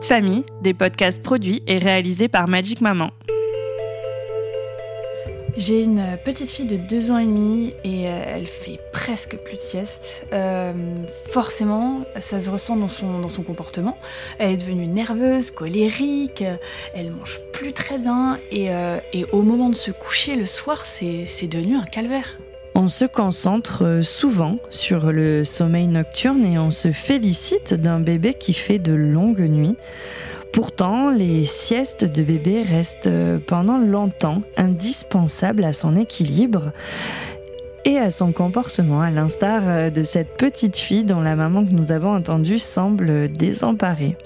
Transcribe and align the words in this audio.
De 0.00 0.04
famille, 0.04 0.44
des 0.60 0.74
podcasts 0.74 1.22
produits 1.22 1.62
et 1.68 1.78
réalisés 1.78 2.26
par 2.26 2.48
Magic 2.48 2.80
Maman. 2.80 3.10
J'ai 5.56 5.84
une 5.84 6.18
petite 6.24 6.50
fille 6.50 6.66
de 6.66 6.76
deux 6.76 7.12
ans 7.12 7.18
et 7.18 7.24
demi 7.24 7.74
et 7.84 8.08
euh, 8.08 8.24
elle 8.26 8.48
fait 8.48 8.80
presque 8.92 9.36
plus 9.36 9.54
de 9.54 9.60
sieste. 9.60 10.26
Euh, 10.32 10.72
forcément, 11.30 12.00
ça 12.18 12.40
se 12.40 12.50
ressent 12.50 12.76
dans 12.76 12.88
son, 12.88 13.20
dans 13.20 13.28
son 13.28 13.44
comportement. 13.44 13.96
Elle 14.38 14.54
est 14.54 14.56
devenue 14.56 14.88
nerveuse, 14.88 15.52
colérique, 15.52 16.42
elle 16.92 17.12
mange 17.12 17.38
plus 17.52 17.72
très 17.72 17.98
bien 17.98 18.40
et, 18.50 18.74
euh, 18.74 18.98
et 19.12 19.26
au 19.26 19.42
moment 19.42 19.70
de 19.70 19.76
se 19.76 19.92
coucher 19.92 20.34
le 20.34 20.46
soir, 20.46 20.86
c'est 20.86 21.46
devenu 21.46 21.76
un 21.76 21.84
calvaire. 21.84 22.36
On 22.76 22.88
se 22.88 23.04
concentre 23.04 24.00
souvent 24.02 24.58
sur 24.68 25.12
le 25.12 25.44
sommeil 25.44 25.86
nocturne 25.86 26.44
et 26.44 26.58
on 26.58 26.72
se 26.72 26.90
félicite 26.90 27.72
d'un 27.72 28.00
bébé 28.00 28.34
qui 28.34 28.52
fait 28.52 28.80
de 28.80 28.92
longues 28.92 29.48
nuits. 29.48 29.76
Pourtant, 30.52 31.10
les 31.10 31.44
siestes 31.44 32.04
de 32.04 32.22
bébé 32.22 32.62
restent 32.62 33.10
pendant 33.46 33.78
longtemps 33.78 34.42
indispensables 34.56 35.64
à 35.64 35.72
son 35.72 35.94
équilibre 35.94 36.72
et 37.84 37.98
à 37.98 38.10
son 38.10 38.32
comportement, 38.32 39.00
à 39.02 39.10
l'instar 39.10 39.90
de 39.92 40.02
cette 40.02 40.36
petite 40.36 40.76
fille 40.76 41.04
dont 41.04 41.20
la 41.20 41.36
maman 41.36 41.64
que 41.64 41.72
nous 41.72 41.92
avons 41.92 42.14
entendue 42.14 42.58
semble 42.58 43.30
désemparée. 43.30 44.16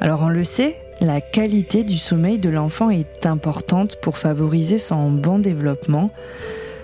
Alors 0.00 0.22
on 0.22 0.28
le 0.28 0.44
sait, 0.44 0.76
la 1.00 1.20
qualité 1.20 1.84
du 1.84 1.96
sommeil 1.96 2.38
de 2.38 2.50
l'enfant 2.50 2.90
est 2.90 3.24
importante 3.24 3.96
pour 3.96 4.18
favoriser 4.18 4.78
son 4.78 5.10
bon 5.10 5.38
développement. 5.38 6.10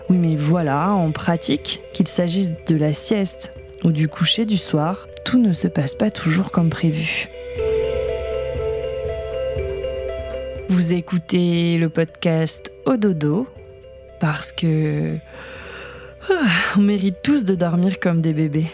Oui 0.09 0.17
mais 0.19 0.37
voilà, 0.37 0.91
en 0.91 1.13
pratique, 1.13 1.81
qu'il 1.93 2.09
s'agisse 2.09 2.53
de 2.67 2.77
la 2.77 2.93
sieste 2.93 3.53
ou 3.85 3.93
du 3.93 4.09
coucher 4.09 4.45
du 4.45 4.57
soir, 4.57 5.07
tout 5.25 5.39
ne 5.39 5.53
se 5.53 5.69
passe 5.69 5.95
pas 5.95 6.11
toujours 6.11 6.51
comme 6.51 6.71
prévu. 6.71 7.29
Vous 10.69 10.93
écoutez 10.93 11.79
le 11.79 11.89
podcast 11.89 12.73
Au 12.87 12.97
dodo 12.97 13.47
parce 14.21 14.53
que 14.53 15.17
ah, 16.31 16.35
on 16.77 16.81
mérite 16.81 17.19
tous 17.23 17.45
de 17.45 17.55
dormir 17.55 18.01
comme 18.01 18.21
des 18.21 18.33
bébés. 18.33 18.71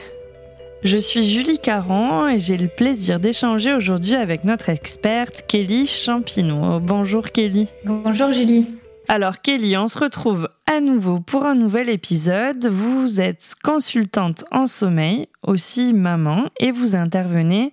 Je 0.83 0.97
suis 0.97 1.25
Julie 1.25 1.59
Caron 1.59 2.29
et 2.29 2.39
j'ai 2.39 2.57
le 2.57 2.69
plaisir 2.69 3.21
d'échanger 3.21 3.75
aujourd'hui 3.75 4.15
avec 4.15 4.45
notre 4.45 4.71
experte 4.71 5.45
Kelly 5.47 5.87
Champineau. 5.87 6.81
Bonjour 6.81 7.31
Kelly. 7.33 7.69
Bonjour 7.85 8.33
Julie. 8.33 8.67
Alors 9.09 9.41
Kelly, 9.41 9.77
on 9.77 9.89
se 9.89 9.99
retrouve 9.99 10.49
à 10.71 10.81
nouveau 10.81 11.19
pour 11.19 11.47
un 11.47 11.57
nouvel 11.57 11.89
épisode. 11.89 12.69
Vous 12.69 13.21
êtes 13.21 13.55
consultante 13.65 14.45
en 14.53 14.67
sommeil, 14.67 15.27
aussi 15.45 15.93
maman, 15.93 16.45
et 16.61 16.71
vous 16.71 16.95
intervenez 16.95 17.73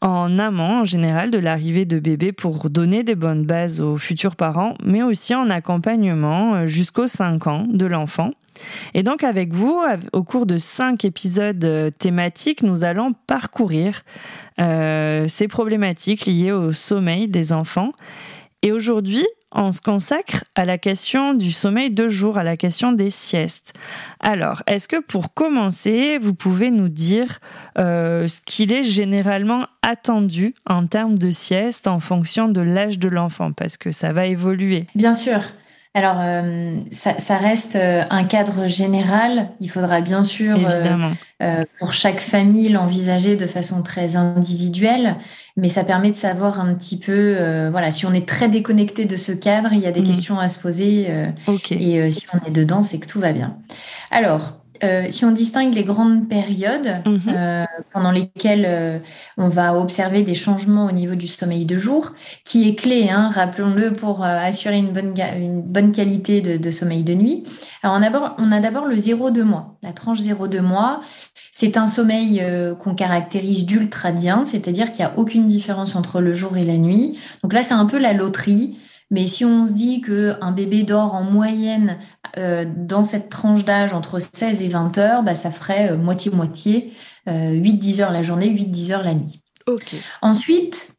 en 0.00 0.38
amont 0.38 0.80
en 0.80 0.84
général 0.86 1.30
de 1.30 1.36
l'arrivée 1.36 1.84
de 1.84 1.98
bébé 1.98 2.32
pour 2.32 2.70
donner 2.70 3.02
des 3.02 3.16
bonnes 3.16 3.44
bases 3.44 3.82
aux 3.82 3.98
futurs 3.98 4.34
parents, 4.34 4.76
mais 4.82 5.02
aussi 5.02 5.34
en 5.34 5.50
accompagnement 5.50 6.54
euh, 6.54 6.66
jusqu'aux 6.66 7.06
5 7.06 7.46
ans 7.48 7.66
de 7.68 7.84
l'enfant. 7.84 8.30
Et 8.94 9.02
donc 9.02 9.24
avec 9.24 9.52
vous, 9.52 9.82
au 10.14 10.24
cours 10.24 10.46
de 10.46 10.56
cinq 10.56 11.04
épisodes 11.04 11.64
euh, 11.66 11.90
thématiques, 11.90 12.62
nous 12.62 12.82
allons 12.82 13.12
parcourir 13.26 14.00
euh, 14.58 15.28
ces 15.28 15.48
problématiques 15.48 16.24
liées 16.24 16.52
au 16.52 16.72
sommeil 16.72 17.28
des 17.28 17.52
enfants. 17.52 17.92
Et 18.62 18.72
aujourd'hui, 18.72 19.26
on 19.52 19.72
se 19.72 19.80
consacre 19.80 20.44
à 20.54 20.64
la 20.64 20.78
question 20.78 21.34
du 21.34 21.52
sommeil 21.52 21.90
de 21.90 22.08
jour, 22.08 22.38
à 22.38 22.42
la 22.42 22.56
question 22.56 22.92
des 22.92 23.10
siestes. 23.10 23.72
Alors, 24.20 24.62
est-ce 24.66 24.88
que 24.88 25.00
pour 25.00 25.32
commencer, 25.32 26.18
vous 26.18 26.34
pouvez 26.34 26.70
nous 26.70 26.88
dire 26.88 27.38
euh, 27.78 28.28
ce 28.28 28.40
qu'il 28.42 28.72
est 28.72 28.82
généralement 28.82 29.66
attendu 29.82 30.54
en 30.66 30.86
termes 30.86 31.18
de 31.18 31.30
sieste 31.30 31.86
en 31.86 32.00
fonction 32.00 32.48
de 32.48 32.60
l'âge 32.60 32.98
de 32.98 33.08
l'enfant, 33.08 33.52
parce 33.52 33.76
que 33.76 33.90
ça 33.90 34.12
va 34.12 34.26
évoluer 34.26 34.86
Bien 34.94 35.14
sûr. 35.14 35.40
Alors, 35.94 36.18
euh, 36.20 36.80
ça, 36.92 37.36
reste 37.38 37.76
euh, 37.76 38.04
un 38.10 38.24
cadre 38.24 38.66
général. 38.66 39.50
Il 39.60 39.70
faudra 39.70 40.00
bien 40.00 40.22
sûr, 40.22 40.56
euh, 41.42 41.64
pour 41.78 41.92
chaque 41.92 42.20
famille, 42.20 42.68
l'envisager 42.68 43.36
de 43.36 43.46
façon 43.46 43.82
très 43.82 44.16
individuelle, 44.16 45.16
mais 45.56 45.68
ça 45.68 45.84
permet 45.84 46.10
de 46.10 46.16
savoir 46.16 46.60
un 46.60 46.74
petit 46.74 46.98
peu, 46.98 47.68
voilà, 47.70 47.90
si 47.90 48.06
on 48.06 48.12
est 48.12 48.28
très 48.28 48.48
déconnecté 48.48 49.06
de 49.06 49.16
ce 49.16 49.32
cadre, 49.32 49.70
il 49.72 49.80
y 49.80 49.86
a 49.86 49.92
des 49.92 50.02
mmh. 50.02 50.04
questions 50.04 50.38
à 50.38 50.48
se 50.48 50.58
poser. 50.60 51.08
Et 51.70 52.10
si 52.10 52.26
on 52.32 52.46
est 52.46 52.52
dedans, 52.52 52.82
c'est 52.82 52.98
que 52.98 53.06
tout 53.06 53.20
va 53.20 53.32
bien. 53.32 53.56
Alors, 54.10 54.58
euh, 54.84 55.06
si 55.10 55.24
on 55.24 55.32
distingue 55.32 55.74
les 55.74 55.84
grandes 55.84 56.28
périodes 56.28 57.02
mhm. 57.04 57.20
euh, 57.28 57.64
pendant 57.92 58.10
lesquelles 58.10 58.64
euh, 58.66 58.98
on 59.36 59.48
va 59.48 59.74
observer 59.76 60.22
des 60.22 60.34
changements 60.34 60.86
au 60.86 60.92
niveau 60.92 61.14
du 61.14 61.28
sommeil 61.28 61.64
de 61.64 61.76
jour, 61.76 62.12
qui 62.44 62.68
est 62.68 62.74
clé, 62.74 63.08
hein, 63.10 63.30
rappelons-le, 63.32 63.92
pour 63.92 64.24
assurer 64.24 64.78
une 64.78 64.92
bonne, 64.92 65.14
une 65.36 65.62
bonne 65.62 65.92
qualité 65.92 66.40
de, 66.40 66.70
sommeil 66.70 67.02
de 67.02 67.14
nuit. 67.14 67.44
Alors 67.82 67.96
on 67.98 68.02
a, 68.02 68.36
on 68.38 68.52
a 68.52 68.60
d'abord 68.60 68.84
le 68.84 68.96
0-2 68.96 69.42
mois. 69.42 69.76
La 69.82 69.92
tranche 69.92 70.20
0-2 70.20 70.60
mois, 70.60 71.00
c'est 71.52 71.76
un 71.76 71.86
sommeil 71.86 72.44
qu'on 72.78 72.94
caractérise 72.94 73.66
d'ultradien, 73.66 74.44
c'est-à-dire 74.44 74.92
qu'il 74.92 75.04
n'y 75.04 75.10
a 75.10 75.18
aucune 75.18 75.46
différence 75.46 75.96
entre 75.96 76.20
le 76.20 76.32
jour 76.32 76.56
et 76.56 76.64
la 76.64 76.76
nuit. 76.76 77.18
Donc 77.42 77.52
là, 77.52 77.62
c'est 77.62 77.74
un 77.74 77.86
peu 77.86 77.98
la 77.98 78.12
loterie. 78.12 78.78
Mais 79.10 79.26
si 79.26 79.44
on 79.44 79.64
se 79.64 79.72
dit 79.72 80.00
qu'un 80.00 80.52
bébé 80.52 80.82
dort 80.82 81.14
en 81.14 81.24
moyenne 81.24 81.98
euh, 82.36 82.66
dans 82.76 83.04
cette 83.04 83.30
tranche 83.30 83.64
d'âge 83.64 83.94
entre 83.94 84.18
16 84.18 84.62
et 84.62 84.68
20 84.68 84.98
heures, 84.98 85.22
bah, 85.22 85.34
ça 85.34 85.50
ferait 85.50 85.92
euh, 85.92 85.96
moitié-moitié, 85.96 86.92
8-10 87.26 88.00
euh, 88.00 88.04
heures 88.04 88.12
la 88.12 88.22
journée, 88.22 88.50
8-10 88.50 88.92
heures 88.92 89.02
la 89.02 89.14
nuit. 89.14 89.42
Ensuite, 90.22 90.94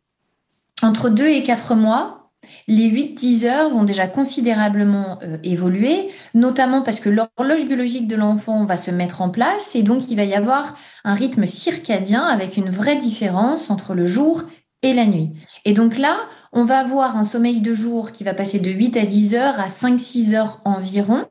entre 0.81 1.09
2 1.09 1.27
et 1.27 1.43
4 1.43 1.75
mois, 1.75 2.31
les 2.67 2.89
8-10 2.89 3.45
heures 3.45 3.69
vont 3.69 3.83
déjà 3.83 4.07
considérablement 4.07 5.19
évoluer, 5.43 6.09
notamment 6.33 6.83
parce 6.83 6.99
que 6.99 7.09
l'horloge 7.09 7.65
biologique 7.67 8.07
de 8.07 8.15
l'enfant 8.15 8.63
va 8.63 8.77
se 8.77 8.91
mettre 8.91 9.21
en 9.21 9.29
place 9.29 9.75
et 9.75 9.81
donc 9.81 10.09
il 10.09 10.15
va 10.15 10.23
y 10.23 10.35
avoir 10.35 10.77
un 11.03 11.15
rythme 11.15 11.47
circadien 11.47 12.23
avec 12.23 12.57
une 12.57 12.69
vraie 12.69 12.95
différence 12.95 13.71
entre 13.71 13.95
le 13.95 14.05
jour 14.05 14.43
et 14.83 14.93
la 14.93 15.05
nuit. 15.05 15.31
Et 15.65 15.73
donc 15.73 15.97
là, 15.97 16.19
on 16.51 16.65
va 16.65 16.79
avoir 16.79 17.17
un 17.17 17.23
sommeil 17.23 17.61
de 17.61 17.73
jour 17.73 18.11
qui 18.11 18.23
va 18.23 18.33
passer 18.33 18.59
de 18.59 18.69
8 18.69 18.97
à 18.97 19.05
10 19.05 19.35
heures 19.35 19.59
à 19.59 19.67
5-6 19.67 20.35
heures 20.35 20.61
environ. 20.65 21.25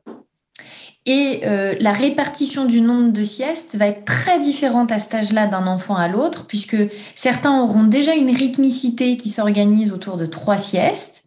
Et 1.05 1.41
euh, 1.45 1.75
la 1.79 1.91
répartition 1.91 2.65
du 2.65 2.81
nombre 2.81 3.11
de 3.11 3.23
siestes 3.23 3.75
va 3.75 3.87
être 3.87 4.05
très 4.05 4.39
différente 4.39 4.91
à 4.91 4.99
cet 4.99 5.15
âge-là 5.15 5.47
d'un 5.47 5.65
enfant 5.65 5.95
à 5.95 6.07
l'autre, 6.07 6.45
puisque 6.45 6.77
certains 7.15 7.59
auront 7.61 7.83
déjà 7.83 8.15
une 8.15 8.35
rythmicité 8.35 9.17
qui 9.17 9.29
s'organise 9.29 9.91
autour 9.91 10.17
de 10.17 10.25
trois 10.25 10.57
siestes, 10.57 11.23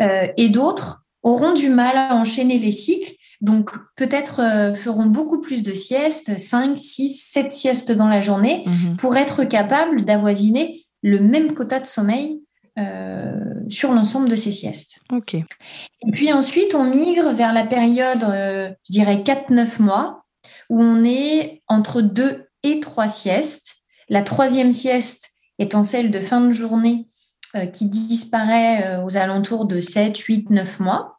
euh, 0.00 0.28
et 0.36 0.48
d'autres 0.48 1.04
auront 1.22 1.52
du 1.52 1.68
mal 1.68 1.96
à 1.96 2.14
enchaîner 2.14 2.58
les 2.58 2.70
cycles, 2.70 3.12
donc 3.40 3.70
peut-être 3.96 4.40
euh, 4.40 4.72
feront 4.72 5.06
beaucoup 5.06 5.40
plus 5.40 5.62
de 5.62 5.72
siestes, 5.72 6.38
5, 6.38 6.78
6, 6.78 7.30
7 7.32 7.52
siestes 7.52 7.92
dans 7.92 8.08
la 8.08 8.20
journée, 8.20 8.64
mmh 8.66 8.96
pour 8.96 9.16
être 9.16 9.44
capables 9.44 10.04
d'avoisiner 10.04 10.86
le 11.02 11.18
même 11.18 11.52
quota 11.54 11.80
de 11.80 11.86
sommeil 11.86 12.41
euh, 12.78 13.68
sur 13.68 13.92
l'ensemble 13.92 14.30
de 14.30 14.36
ces 14.36 14.50
siestes. 14.50 15.00
Ok. 15.12 15.34
Et 15.34 16.10
puis 16.12 16.32
ensuite, 16.32 16.74
on 16.74 16.84
migre 16.84 17.32
vers 17.32 17.52
la 17.52 17.66
période, 17.66 18.24
euh, 18.24 18.70
je 18.88 18.92
dirais 18.92 19.18
4-9 19.18 19.82
mois, 19.82 20.24
où 20.70 20.82
on 20.82 21.04
est 21.04 21.62
entre 21.68 22.00
2 22.00 22.46
et 22.62 22.80
3 22.80 23.08
siestes. 23.08 23.76
La 24.08 24.22
troisième 24.22 24.72
sieste 24.72 25.32
étant 25.58 25.82
celle 25.82 26.10
de 26.10 26.20
fin 26.20 26.40
de 26.40 26.52
journée 26.52 27.08
euh, 27.56 27.66
qui 27.66 27.84
disparaît 27.86 29.00
aux 29.04 29.18
alentours 29.18 29.66
de 29.66 29.78
7, 29.78 30.16
8, 30.16 30.48
9 30.48 30.80
mois, 30.80 31.18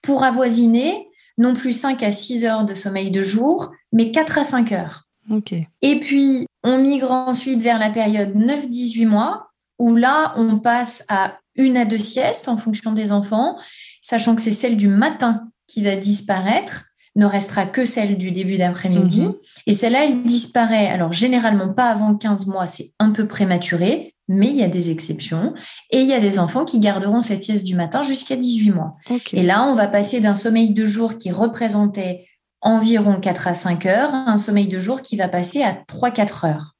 pour 0.00 0.24
avoisiner 0.24 1.08
non 1.36 1.52
plus 1.52 1.72
5 1.72 2.02
à 2.02 2.10
6 2.10 2.46
heures 2.46 2.64
de 2.64 2.74
sommeil 2.74 3.10
de 3.10 3.20
jour, 3.20 3.70
mais 3.92 4.10
4 4.10 4.38
à 4.38 4.44
5 4.44 4.72
heures. 4.72 5.04
Ok. 5.30 5.54
Et 5.82 6.00
puis, 6.00 6.46
on 6.62 6.78
migre 6.78 7.10
ensuite 7.10 7.60
vers 7.60 7.78
la 7.78 7.90
période 7.90 8.34
9-18 8.34 9.06
mois, 9.06 9.50
où 9.84 9.94
là, 9.94 10.32
on 10.38 10.58
passe 10.58 11.04
à 11.10 11.40
une 11.56 11.76
à 11.76 11.84
deux 11.84 11.98
siestes 11.98 12.48
en 12.48 12.56
fonction 12.56 12.92
des 12.92 13.12
enfants, 13.12 13.58
sachant 14.00 14.34
que 14.34 14.40
c'est 14.40 14.54
celle 14.54 14.78
du 14.78 14.88
matin 14.88 15.50
qui 15.66 15.84
va 15.84 15.94
disparaître, 15.94 16.86
ne 17.16 17.26
restera 17.26 17.66
que 17.66 17.84
celle 17.84 18.16
du 18.16 18.32
début 18.32 18.56
d'après-midi. 18.56 19.26
Mhm. 19.26 19.34
Et 19.66 19.74
celle-là, 19.74 20.06
elle 20.06 20.22
disparaît, 20.22 20.88
alors 20.88 21.12
généralement 21.12 21.68
pas 21.68 21.90
avant 21.90 22.14
15 22.14 22.46
mois, 22.46 22.64
c'est 22.64 22.92
un 22.98 23.10
peu 23.10 23.28
prématuré, 23.28 24.14
mais 24.26 24.48
il 24.48 24.56
y 24.56 24.62
a 24.62 24.68
des 24.68 24.90
exceptions. 24.90 25.52
Et 25.90 26.00
il 26.00 26.08
y 26.08 26.14
a 26.14 26.20
des 26.20 26.38
enfants 26.38 26.64
qui 26.64 26.78
garderont 26.78 27.20
cette 27.20 27.42
sieste 27.42 27.64
du 27.64 27.74
matin 27.74 28.02
jusqu'à 28.02 28.36
18 28.36 28.70
mois. 28.70 28.96
Et 29.34 29.42
là, 29.42 29.64
on 29.64 29.74
va 29.74 29.86
passer 29.86 30.20
d'un 30.20 30.32
sommeil 30.32 30.72
de 30.72 30.86
jour 30.86 31.18
qui 31.18 31.30
représentait 31.30 32.24
environ 32.62 33.20
4 33.20 33.48
à 33.48 33.54
5 33.54 33.84
heures 33.84 34.14
à 34.14 34.30
un 34.30 34.38
sommeil 34.38 34.66
de 34.66 34.80
jour 34.80 35.02
qui 35.02 35.18
va 35.18 35.28
passer 35.28 35.62
à 35.62 35.76
3-4 35.86 36.46
heures. 36.46 36.73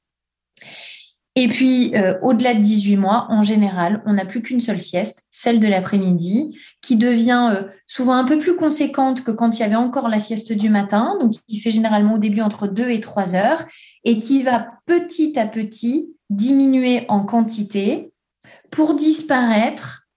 Et 1.37 1.49
puis, 1.49 1.93
euh, 1.95 2.17
au-delà 2.21 2.53
de 2.53 2.61
18 2.61 2.95
mois, 2.95 3.27
en 3.29 3.41
général, 3.41 4.01
on 4.05 4.13
n'a 4.13 4.25
plus 4.25 4.41
qu'une 4.41 4.61
seule 4.61 4.79
sieste, 4.79 5.27
celle 5.31 5.59
de 5.59 5.67
l'après-midi, 5.67 6.57
qui 6.81 6.95
devient 6.95 7.51
euh, 7.53 7.63
souvent 7.85 8.13
un 8.13 8.23
peu 8.23 8.39
plus 8.39 8.55
conséquente 8.55 9.21
que 9.23 9.31
quand 9.31 9.57
il 9.57 9.61
y 9.61 9.65
avait 9.65 9.75
encore 9.75 10.07
la 10.07 10.19
sieste 10.19 10.53
du 10.53 10.69
matin, 10.69 11.17
donc 11.19 11.33
qui 11.47 11.59
fait 11.59 11.71
généralement 11.71 12.13
au 12.13 12.19
début 12.19 12.39
entre 12.39 12.67
2 12.67 12.89
et 12.89 13.01
3 13.01 13.35
heures, 13.35 13.65
et 14.05 14.19
qui 14.19 14.43
va 14.43 14.67
petit 14.85 15.37
à 15.37 15.45
petit 15.45 16.15
diminuer 16.29 17.05
en 17.09 17.25
quantité 17.25 18.13
pour 18.71 18.95
disparaître 18.95 20.07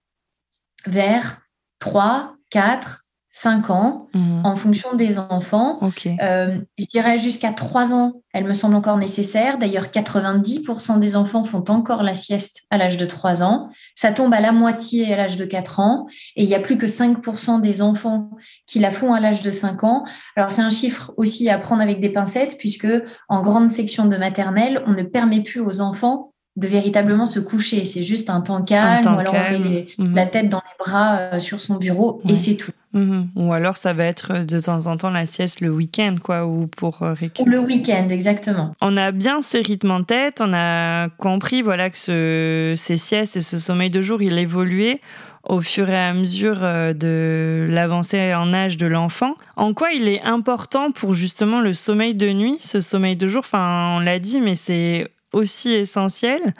vers 0.85 1.41
3, 1.79 2.35
4, 2.49 3.01
5 3.31 3.69
ans 3.69 4.07
mhm. 4.13 4.41
en 4.43 4.55
fonction 4.55 4.95
des 4.95 5.19
enfants. 5.19 5.79
Euh, 6.07 6.59
je 6.77 6.85
dirais 6.85 7.17
jusqu'à 7.17 7.53
3 7.53 7.93
ans, 7.93 8.21
elle 8.33 8.45
me 8.45 8.53
semble 8.53 8.75
encore 8.75 8.97
nécessaire. 8.97 9.59
D'ailleurs, 9.59 9.85
90% 9.85 10.99
des 10.99 11.15
enfants 11.15 11.43
font 11.43 11.63
encore 11.69 12.01
la 12.01 12.15
sieste 12.15 12.63
à 12.71 12.77
l'âge 12.77 12.97
de 12.97 13.05
3 13.05 13.43
ans. 13.43 13.69
Ça 13.93 14.11
tombe 14.11 14.33
à 14.33 14.39
la 14.39 14.51
moitié 14.51 15.13
à 15.13 15.17
l'âge 15.17 15.37
de 15.37 15.45
4 15.45 15.79
ans. 15.79 16.07
Et 16.35 16.43
il 16.43 16.47
n'y 16.47 16.55
a 16.55 16.59
plus 16.59 16.77
que 16.77 16.87
5% 16.87 17.61
des 17.61 17.81
enfants 17.81 18.31
qui 18.65 18.79
la 18.79 18.89
font 18.91 19.13
à 19.13 19.19
l'âge 19.19 19.43
de 19.43 19.51
5 19.51 19.83
ans. 19.83 20.03
Alors, 20.35 20.51
c'est 20.51 20.63
un 20.63 20.71
chiffre 20.71 21.11
aussi 21.17 21.49
à 21.49 21.59
prendre 21.59 21.83
avec 21.83 21.99
des 21.99 22.09
pincettes, 22.09 22.57
puisque 22.57 22.87
en 23.27 23.41
grande 23.41 23.69
section 23.69 24.05
de 24.05 24.17
maternelle, 24.17 24.83
on 24.87 24.93
ne 24.93 25.03
permet 25.03 25.41
plus 25.41 25.61
aux 25.61 25.81
enfants 25.81 26.28
de 26.55 26.67
véritablement 26.67 27.25
se 27.25 27.39
coucher. 27.39 27.85
C'est 27.85 28.03
juste 28.03 28.29
un 28.29 28.41
temps 28.41 28.63
calme, 28.63 29.05
ou 29.05 29.19
alors 29.19 29.33
on 29.33 29.59
met 29.59 29.87
mhm. 29.97 30.15
la 30.15 30.25
tête 30.25 30.49
dans 30.49 30.57
les 30.57 30.85
bras 30.85 31.17
euh, 31.17 31.39
sur 31.39 31.61
son 31.61 31.77
bureau 31.77 32.21
et 32.27 32.35
c'est 32.35 32.55
tout. 32.55 32.71
Mhm. 32.93 33.29
Ou 33.35 33.53
alors 33.53 33.77
ça 33.77 33.93
va 33.93 34.05
être 34.05 34.31
euh, 34.33 34.43
de 34.43 34.59
temps 34.59 34.87
en 34.87 34.97
temps 34.97 35.11
la 35.11 35.25
sieste 35.25 35.61
le 35.61 35.69
week-end, 35.69 36.15
quoi, 36.21 36.45
ou 36.45 36.67
pour 36.67 37.03
euh, 37.03 37.13
récupérer. 37.13 37.49
Le 37.49 37.59
week-end, 37.59 38.09
exactement. 38.09 38.75
On 38.81 38.97
a 38.97 39.11
bien 39.11 39.41
ces 39.41 39.61
rythmes 39.61 39.91
en 39.91 40.03
tête, 40.03 40.41
on 40.41 40.51
a 40.53 41.09
compris 41.09 41.61
voilà 41.61 41.89
que 41.89 41.97
ce, 41.97 42.73
ces 42.75 42.97
siestes 42.97 43.37
et 43.37 43.41
ce 43.41 43.57
sommeil 43.57 43.89
de 43.89 44.01
jour, 44.01 44.21
il 44.21 44.37
évoluait 44.37 45.01
au 45.47 45.61
fur 45.61 45.89
et 45.89 45.97
à 45.97 46.13
mesure 46.13 46.59
de 46.59 47.65
l'avancée 47.69 48.35
en 48.35 48.53
âge 48.53 48.75
de 48.75 48.85
l'enfant. 48.85 49.35
En 49.55 49.73
quoi 49.73 49.93
il 49.93 50.09
est 50.09 50.21
important 50.21 50.91
pour 50.91 51.13
justement 51.13 51.61
le 51.61 51.73
sommeil 51.73 52.13
de 52.13 52.29
nuit, 52.29 52.57
ce 52.59 52.81
sommeil 52.81 53.15
de 53.15 53.27
jour? 53.27 53.39
Enfin, 53.39 53.95
on 53.95 53.99
l'a 53.99 54.19
dit, 54.19 54.41
mais 54.41 54.55
c'est 54.55 55.09
aussi 55.33 55.71
essentiel 55.71 56.53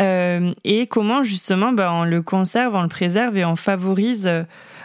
euh, 0.00 0.52
et 0.64 0.86
comment 0.86 1.22
justement 1.22 1.72
bah, 1.72 1.92
on 1.92 2.04
le 2.04 2.22
conserve, 2.22 2.74
on 2.74 2.82
le 2.82 2.88
préserve 2.88 3.36
et 3.36 3.44
on 3.44 3.56
favorise 3.56 4.30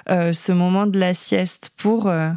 euh, 0.10 0.34
ce 0.34 0.52
moment 0.52 0.88
de 0.88 1.00
la 1.00 1.14
sieste 1.14 1.72
pour, 1.78 2.08
euh, 2.08 2.30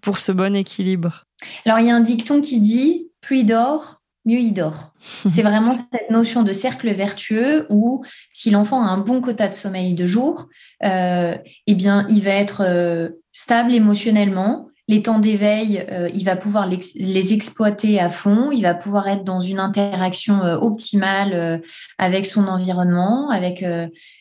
pour 0.00 0.18
ce 0.18 0.32
bon 0.32 0.54
équilibre. 0.54 1.26
Alors 1.64 1.80
il 1.80 1.86
y 1.86 1.90
a 1.90 1.96
un 1.96 2.00
dicton 2.00 2.40
qui 2.40 2.60
dit 2.60 3.10
plus 3.20 3.40
il 3.40 3.46
dort, 3.46 4.00
mieux 4.24 4.38
il 4.38 4.52
dort. 4.52 4.94
C'est 5.28 5.42
vraiment 5.42 5.74
cette 5.74 6.10
notion 6.10 6.42
de 6.42 6.52
cercle 6.52 6.92
vertueux 6.94 7.66
où 7.68 8.04
si 8.32 8.50
l'enfant 8.50 8.82
a 8.82 8.88
un 8.88 8.98
bon 8.98 9.20
quota 9.20 9.48
de 9.48 9.54
sommeil 9.54 9.94
de 9.94 10.06
jour, 10.06 10.48
eh 10.82 11.74
bien 11.74 12.06
il 12.08 12.22
va 12.22 12.30
être 12.30 13.12
stable 13.32 13.74
émotionnellement, 13.74 14.68
les 14.88 15.02
temps 15.02 15.18
d'éveil, 15.18 15.84
euh, 15.90 16.08
il 16.14 16.24
va 16.24 16.36
pouvoir 16.36 16.68
les 16.68 17.32
exploiter 17.32 17.98
à 17.98 18.08
fond, 18.08 18.52
il 18.52 18.62
va 18.62 18.74
pouvoir 18.74 19.08
être 19.08 19.24
dans 19.24 19.40
une 19.40 19.58
interaction 19.58 20.44
euh, 20.44 20.56
optimale 20.58 21.32
euh, 21.32 21.58
avec 21.98 22.24
son 22.24 22.46
environnement, 22.46 23.28
avec, 23.30 23.64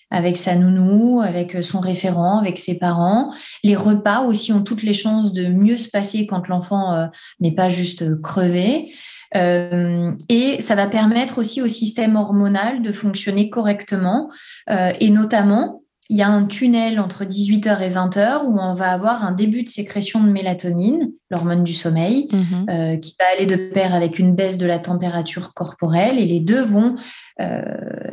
avec 0.09 0.37
sa 0.37 0.55
nounou, 0.55 1.21
avec 1.21 1.63
son 1.63 1.79
référent, 1.79 2.39
avec 2.39 2.57
ses 2.57 2.79
parents. 2.79 3.31
Les 3.63 3.75
repas 3.75 4.21
aussi 4.21 4.53
ont 4.53 4.63
toutes 4.63 4.81
les 4.81 4.93
chances 4.93 5.33
de 5.33 5.47
mieux 5.47 5.77
se 5.77 5.89
passer 5.89 6.25
quand 6.25 6.47
l'enfant 6.47 7.09
n'est 7.39 7.53
pas 7.53 7.69
juste 7.69 8.21
crevé. 8.21 8.91
et 9.33 10.57
ça 10.59 10.75
va 10.75 10.87
permettre 10.87 11.37
aussi 11.37 11.61
au 11.61 11.67
système 11.67 12.15
hormonal 12.15 12.81
de 12.81 12.91
fonctionner 12.91 13.49
correctement 13.49 14.29
et 14.69 15.09
notamment 15.09 15.81
il 16.09 16.17
y 16.17 16.21
a 16.21 16.29
un 16.29 16.45
tunnel 16.45 16.99
entre 16.99 17.23
18h 17.23 17.81
et 17.81 17.89
20h 17.89 18.45
où 18.45 18.59
on 18.59 18.75
va 18.75 18.91
avoir 18.91 19.25
un 19.25 19.31
début 19.31 19.63
de 19.63 19.69
sécrétion 19.69 20.23
de 20.23 20.29
mélatonine, 20.29 21.11
l'hormone 21.31 21.63
du 21.63 21.73
sommeil, 21.73 22.27
mhm. 22.31 22.65
euh, 22.69 22.97
qui 22.97 23.15
va 23.19 23.25
aller 23.35 23.47
de 23.47 23.55
pair 23.73 23.93
avec 23.93 24.19
une 24.19 24.35
baisse 24.35 24.57
de 24.57 24.67
la 24.67 24.77
température 24.77 25.53
corporelle 25.55 26.19
et 26.19 26.25
les 26.25 26.39
deux 26.39 26.61
vont 26.61 26.95
euh, 27.41 27.61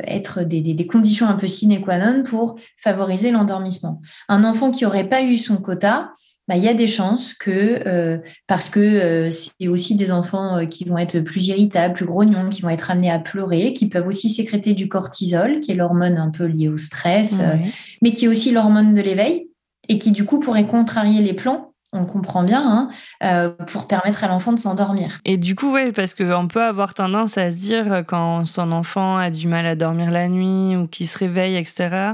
être 0.05 0.41
des, 0.41 0.87
conditions 0.87 1.27
un 1.27 1.35
peu 1.35 1.47
sine 1.47 1.81
qua 1.81 1.99
non 1.99 2.23
pour 2.23 2.55
favoriser 2.77 3.29
l'endormissement. 3.29 4.01
Un 4.27 4.43
enfant 4.43 4.71
qui 4.71 4.85
n'aurait 4.85 5.07
pas 5.07 5.21
eu 5.21 5.37
son 5.37 5.57
quota, 5.57 6.11
bah, 6.47 6.57
il 6.57 6.63
y 6.63 6.67
a 6.67 6.73
des 6.73 6.87
chances 6.87 7.33
que, 7.33 7.81
euh, 7.87 8.17
parce 8.47 8.69
que 8.69 8.79
euh, 8.79 9.29
c'est 9.29 9.67
aussi 9.69 9.95
des 9.95 10.11
enfants 10.11 10.57
euh, 10.57 10.65
qui 10.65 10.83
vont 10.83 10.97
être 10.97 11.21
plus 11.21 11.47
irritables, 11.47 11.93
plus 11.93 12.05
grognons, 12.05 12.49
qui 12.49 12.61
vont 12.61 12.69
être 12.69 12.91
amenés 12.91 13.11
à 13.11 13.19
pleurer, 13.19 13.71
qui 13.71 13.87
peuvent 13.87 14.07
aussi 14.07 14.29
sécréter 14.29 14.73
du 14.73 14.89
cortisol, 14.89 15.61
qui 15.61 15.71
est 15.71 15.75
l'hormone 15.75 16.17
un 16.17 16.31
peu 16.31 16.43
liée 16.43 16.67
au 16.67 16.75
stress, 16.75 17.41
mais 18.01 18.11
qui 18.11 18.25
est 18.25 18.27
aussi 18.27 18.51
l'hormone 18.51 18.93
de 18.93 19.01
l'éveil, 19.01 19.47
et 19.87 19.97
qui 19.99 20.11
du 20.11 20.25
coup 20.25 20.39
pourrait 20.39 20.67
contrarier 20.67 21.21
les 21.21 21.33
plans 21.33 21.69
on 21.95 22.05
comprend 22.05 22.41
bien, 22.41 22.89
hein, 23.21 23.55
pour 23.67 23.85
permettre 23.85 24.23
à 24.23 24.27
l'enfant 24.27 24.51
de 24.51 24.57
s'endormir. 24.57 25.19
Et 25.25 25.37
du 25.37 25.53
coup, 25.53 25.71
oui, 25.71 25.91
parce 25.91 26.15
qu'on 26.15 26.47
peut 26.47 26.63
avoir 26.63 26.95
tendance 26.95 27.37
à 27.37 27.51
se 27.51 27.57
dire 27.57 28.03
quand 28.07 28.47
son 28.47 28.71
enfant 28.71 29.17
a 29.17 29.29
du 29.29 29.47
mal 29.47 29.67
à 29.67 29.75
dormir 29.75 30.09
la 30.09 30.27
nuit 30.27 30.75
ou 30.75 30.87
qu'il 30.87 31.07
se 31.07 31.19
réveille, 31.19 31.55
etc., 31.55 32.13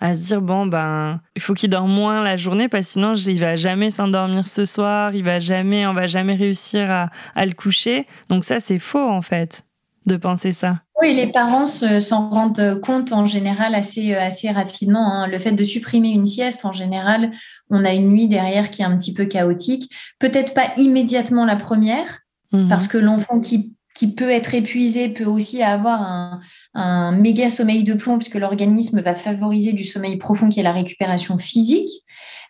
à 0.00 0.14
se 0.14 0.26
dire 0.26 0.40
bon 0.40 0.66
ben 0.66 1.20
il 1.36 1.42
faut 1.42 1.54
qu'il 1.54 1.70
dorme 1.70 1.92
moins 1.92 2.22
la 2.22 2.36
journée 2.36 2.68
parce 2.68 2.86
que 2.86 2.92
sinon 2.92 3.14
il 3.14 3.38
va 3.38 3.56
jamais 3.56 3.90
s'endormir 3.90 4.46
ce 4.46 4.64
soir, 4.64 5.14
il 5.14 5.24
va 5.24 5.38
jamais, 5.38 5.86
on 5.86 5.92
va 5.92 6.06
jamais 6.06 6.34
réussir 6.34 6.90
à, 6.90 7.10
à 7.34 7.46
le 7.46 7.52
coucher. 7.52 8.06
Donc 8.28 8.44
ça 8.44 8.60
c'est 8.60 8.78
faux 8.78 9.08
en 9.08 9.22
fait 9.22 9.64
de 10.08 10.16
penser 10.16 10.50
ça. 10.50 10.70
Oui, 11.00 11.14
les 11.14 11.30
parents 11.30 11.64
s'en 11.64 12.30
rendent 12.30 12.80
compte 12.80 13.12
en 13.12 13.24
général 13.24 13.76
assez, 13.76 14.14
assez 14.14 14.50
rapidement. 14.50 15.12
Hein. 15.12 15.28
Le 15.28 15.38
fait 15.38 15.52
de 15.52 15.62
supprimer 15.62 16.08
une 16.08 16.26
sieste, 16.26 16.64
en 16.64 16.72
général, 16.72 17.30
on 17.70 17.84
a 17.84 17.92
une 17.92 18.08
nuit 18.08 18.26
derrière 18.26 18.70
qui 18.70 18.82
est 18.82 18.86
un 18.86 18.96
petit 18.96 19.14
peu 19.14 19.26
chaotique. 19.26 19.92
Peut-être 20.18 20.54
pas 20.54 20.72
immédiatement 20.76 21.44
la 21.44 21.54
première, 21.54 22.20
mhm. 22.50 22.68
parce 22.68 22.88
que 22.88 22.98
l'enfant 22.98 23.40
qui 23.40 23.76
qui 23.98 24.12
peut 24.12 24.30
être 24.30 24.54
épuisé 24.54 25.08
peut 25.08 25.24
aussi 25.24 25.60
avoir 25.60 26.40
un, 26.74 27.12
méga 27.12 27.50
sommeil 27.50 27.82
de 27.82 27.94
plomb 27.94 28.16
puisque 28.16 28.36
l'organisme 28.36 29.00
va 29.00 29.16
favoriser 29.16 29.72
du 29.72 29.84
sommeil 29.84 30.16
profond 30.18 30.48
qui 30.48 30.60
est 30.60 30.62
la 30.62 30.72
récupération 30.72 31.36
physique 31.36 31.90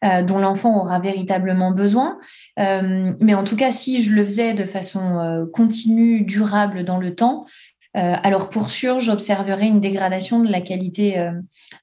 euh, 0.05 0.23
dont 0.23 0.39
l'enfant 0.39 0.79
aura 0.79 0.99
véritablement 0.99 1.71
besoin. 1.71 2.19
Euh, 2.61 3.15
mais 3.21 3.33
en 3.33 3.45
tout 3.45 3.57
cas, 3.57 3.73
si 3.73 4.03
je 4.03 4.11
le 4.11 4.25
faisais 4.25 4.53
de 4.53 4.65
façon 4.65 5.21
euh, 5.21 5.47
continue, 5.51 6.21
durable 6.21 6.85
dans 6.85 6.99
le 6.99 7.15
temps, 7.15 7.47
alors 7.95 8.49
pour 8.49 8.71
sûr, 8.71 9.01
j'observerais 9.01 9.67
une 9.67 9.81
dégradation 9.81 10.39
de 10.39 10.49
la 10.49 10.61
qualité 10.61 11.17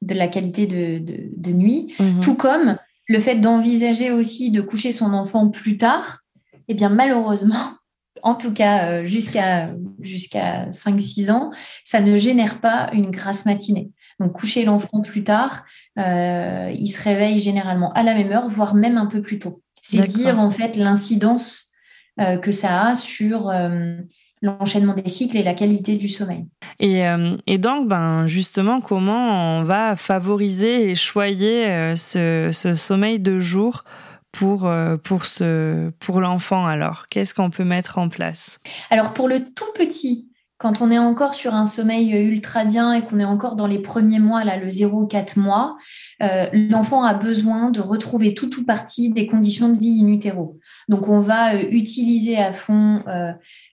de 0.01 0.13
la 0.13 0.29
qualité 0.29 0.65
de, 0.65 1.51
nuit, 1.51 1.94
mmh 2.00 2.21
tout 2.21 2.35
comme 2.35 2.77
le 3.07 3.19
fait 3.19 3.35
d'envisager 3.35 4.12
aussi 4.12 4.50
de 4.50 4.62
coucher 4.62 4.94
son 4.94 5.13
enfant 5.13 5.50
plus 5.50 5.77
tard. 5.77 6.19
Eh 6.69 6.73
bien, 6.73 6.88
malheureusement, 6.88 7.73
en 8.23 8.35
tout 8.35 8.53
cas 8.53 8.89
euh, 8.89 9.06
jusqu'à 9.06 9.69
jusqu'à 10.00 10.65
5-6 10.69 11.31
ans, 11.31 11.51
ça 11.83 12.01
ne 12.01 12.17
génère 12.17 12.59
pas 12.59 12.89
une 12.94 13.12
grasse 13.12 13.45
matinée. 13.45 13.91
Donc 14.19 14.33
coucher 14.33 14.63
l'enfant 14.63 15.01
plus 15.01 15.24
tard, 15.24 15.65
euh, 16.00 16.72
il 16.74 16.88
se 16.88 17.03
réveille 17.03 17.39
généralement 17.39 17.91
à 17.93 18.03
la 18.03 18.13
même 18.13 18.31
heure, 18.31 18.48
voire 18.48 18.75
même 18.75 18.98
un 18.98 19.07
peu 19.07 19.22
plus 19.22 19.39
tôt. 19.39 19.62
C'est 19.81 20.07
dire 20.07 20.39
en 20.39 20.50
fait 20.50 20.75
l'incidence 20.77 21.67
euh, 22.19 22.38
que 22.38 22.51
ça 22.51 22.88
a 22.88 22.95
sur 22.95 23.51
l'enchaînement 24.41 24.93
des 24.93 25.10
cycles 25.10 25.38
et 25.38 25.43
la 25.43 25.53
qualité 25.53 25.98
du 25.98 26.10
sommeil. 26.10 26.45
Et, 26.79 27.03
et, 27.48 27.57
donc, 27.57 27.88
ben, 27.88 28.25
justement, 28.25 28.79
comment 28.81 29.60
on 29.60 29.63
va 29.63 29.95
favoriser 29.95 30.89
et 30.89 30.95
choyer 30.95 31.95
ce, 31.95 32.50
ce, 32.51 32.74
sommeil 32.74 33.19
de 33.19 33.39
jour 33.39 33.84
pour, 34.38 34.65
euh, 34.65 34.98
pour, 34.98 35.24
pour 36.00 36.22
l'enfant 36.22 36.65
alors? 36.65 37.08
Qu'est-ce 37.10 37.34
qu'on 37.34 37.50
peut 37.50 37.63
mettre 37.63 37.98
en 37.98 38.10
place? 38.10 38.60
Alors 38.89 39.13
pour 39.13 39.27
le 39.27 39.39
tout 39.39 39.72
petit, 39.75 40.30
quand 40.58 40.82
on 40.82 40.92
est 40.92 40.98
encore 40.98 41.36
sur 41.36 41.54
un 41.54 41.65
sommeil 41.65 42.12
ultradien 42.12 42.94
et 42.94 43.04
qu'on 43.04 43.20
est 43.20 43.25
encore 43.25 43.56
dans 43.56 43.68
les 43.68 43.80
premiers 43.80 44.20
mois, 44.20 44.44
là, 44.44 44.58
le 44.58 44.68
0-4 44.68 45.38
mois, 45.38 45.77
euh, 46.22 46.48
l'enfant 46.54 47.04
a 47.04 47.13
besoin 47.13 47.72
de 47.72 47.82
retrouver 47.82 48.34
tout 48.34 48.60
ou 48.60 48.63
partie 48.63 49.12
des 49.12 49.27
conditions 49.27 49.70
de 49.70 49.80
vie 49.80 50.01
in 50.01 50.08
utero. 50.08 50.60
Donc, 50.88 51.10
on 51.10 51.20
va 51.20 51.56
euh, 51.56 51.63
utiliser 51.72 52.38
à 52.38 52.54
fond 52.54 53.04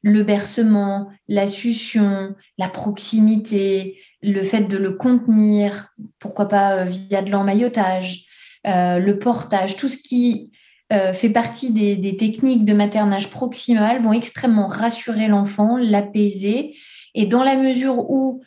le 0.02 0.22
bercement, 0.24 1.08
la 1.28 1.46
succion, 1.46 2.34
la 2.58 2.68
proximité, 2.68 3.98
le 4.22 4.42
fait 4.42 4.62
de 4.62 4.76
le 4.76 4.92
contenir, 4.92 5.92
pourquoi 6.18 6.48
pas 6.48 6.84
via 6.84 7.22
de 7.22 7.30
l'emmaillotage, 7.30 8.26
le 8.64 9.12
portage, 9.14 9.76
tout 9.76 9.88
ce 9.88 9.96
qui 9.96 10.51
euh, 10.92 11.14
fait 11.14 11.30
partie 11.30 11.72
des, 11.72 12.16
techniques 12.16 12.64
de 12.64 12.74
maternage 12.74 13.30
proximal, 13.30 14.02
vont 14.02 14.12
extrêmement 14.12 14.66
rassurer 14.66 15.26
l'enfant, 15.26 15.78
l'apaiser. 15.78 16.76
Et 17.14 17.26
dans 17.26 17.42
la 17.42 17.56
mesure 17.56 18.10
où 18.10 18.42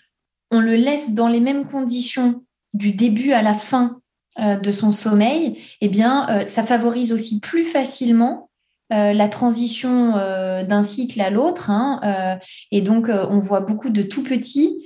on 0.51 0.59
le 0.59 0.75
laisse 0.75 1.13
dans 1.13 1.27
les 1.27 1.39
mêmes 1.39 1.65
conditions 1.65 2.43
du 2.73 2.91
début 2.91 3.31
à 3.31 3.41
la 3.41 3.55
fin 3.55 3.99
euh, 4.39 4.57
de 4.57 4.71
son 4.71 4.91
sommeil, 4.91 5.57
eh 5.81 5.87
bien, 5.87 6.27
euh, 6.29 6.45
ça 6.45 6.63
favorise 6.63 7.11
aussi 7.11 7.39
plus 7.39 7.65
facilement 7.65 8.49
la 8.91 9.27
transition 9.29 10.11
d'un 10.11 10.83
cycle 10.83 11.19
à 11.19 11.31
l'autre. 11.31 11.71
Hein, 11.71 12.37
et 12.69 12.81
donc, 12.81 13.09
on 13.09 13.39
voit 13.39 13.61
beaucoup 13.61 13.89
de 13.89 14.03
tout 14.03 14.21
petits 14.21 14.77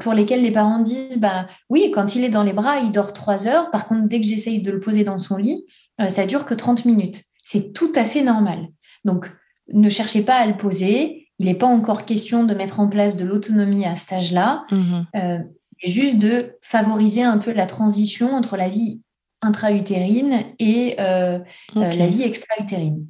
pour 0.00 0.12
lesquels 0.12 0.42
les 0.42 0.50
parents 0.50 0.80
disent 0.80 1.20
bah 1.20 1.46
oui 1.70 1.92
quand 1.92 2.16
il 2.16 2.24
est 2.24 2.28
dans 2.28 2.42
les 2.42 2.52
bras 2.52 2.78
il 2.78 2.90
dort 2.90 3.12
trois 3.12 3.46
heures 3.46 3.70
par 3.70 3.86
contre 3.86 4.08
dès 4.08 4.20
que 4.20 4.26
j'essaye 4.26 4.60
de 4.60 4.72
le 4.72 4.80
poser 4.80 5.04
dans 5.04 5.18
son 5.18 5.36
lit 5.36 5.64
euh, 6.02 6.08
ça 6.08 6.26
dure 6.26 6.46
que 6.46 6.54
30 6.54 6.84
minutes. 6.84 7.22
C'est 7.42 7.72
tout 7.72 7.92
à 7.94 8.04
fait 8.04 8.22
normal. 8.22 8.68
Donc, 9.04 9.30
ne 9.72 9.88
cherchez 9.88 10.22
pas 10.22 10.36
à 10.36 10.46
le 10.46 10.56
poser. 10.56 11.28
il 11.38 11.46
n'est 11.46 11.54
pas 11.54 11.66
encore 11.66 12.04
question 12.04 12.44
de 12.44 12.54
mettre 12.54 12.78
en 12.78 12.88
place 12.88 13.16
de 13.16 13.24
l'autonomie 13.24 13.84
à 13.84 13.96
cet 13.96 14.12
âge-là, 14.12 14.64
mmh 14.70 15.44
juste 15.84 16.20
de 16.20 16.56
favoriser 16.62 17.24
un 17.24 17.38
peu 17.38 17.50
la 17.50 17.66
transition 17.66 18.32
entre 18.36 18.56
la 18.56 18.68
vie 18.68 19.02
intra-utérine 19.40 20.44
et 20.60 20.94
la 20.96 22.06
vie 22.06 22.22
extra-utérine. 22.22 23.04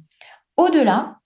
Au-delà, 0.57 1.17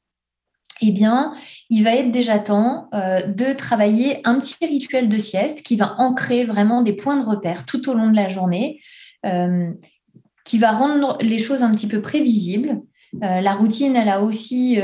eh 0.81 0.91
bien, 0.91 1.33
il 1.69 1.83
va 1.83 1.95
être 1.95 2.11
déjà 2.11 2.39
temps 2.39 2.89
de 2.91 3.53
travailler 3.53 4.21
un 4.25 4.39
petit 4.39 4.55
rituel 4.61 5.09
de 5.09 5.17
sieste 5.17 5.63
qui 5.63 5.75
va 5.75 5.95
ancrer 5.97 6.45
vraiment 6.45 6.81
des 6.81 6.93
points 6.93 7.17
de 7.17 7.25
repère 7.25 7.65
tout 7.65 7.89
au 7.89 7.93
long 7.93 8.09
de 8.09 8.15
la 8.15 8.27
journée, 8.27 8.79
qui 10.45 10.57
va 10.57 10.71
rendre 10.71 11.17
les 11.21 11.39
choses 11.39 11.63
un 11.63 11.71
petit 11.71 11.87
peu 11.87 12.01
prévisibles. 12.01 12.81
la 13.19 13.53
routine, 13.53 13.95
elle 13.95 14.09
a 14.09 14.21
aussi 14.21 14.79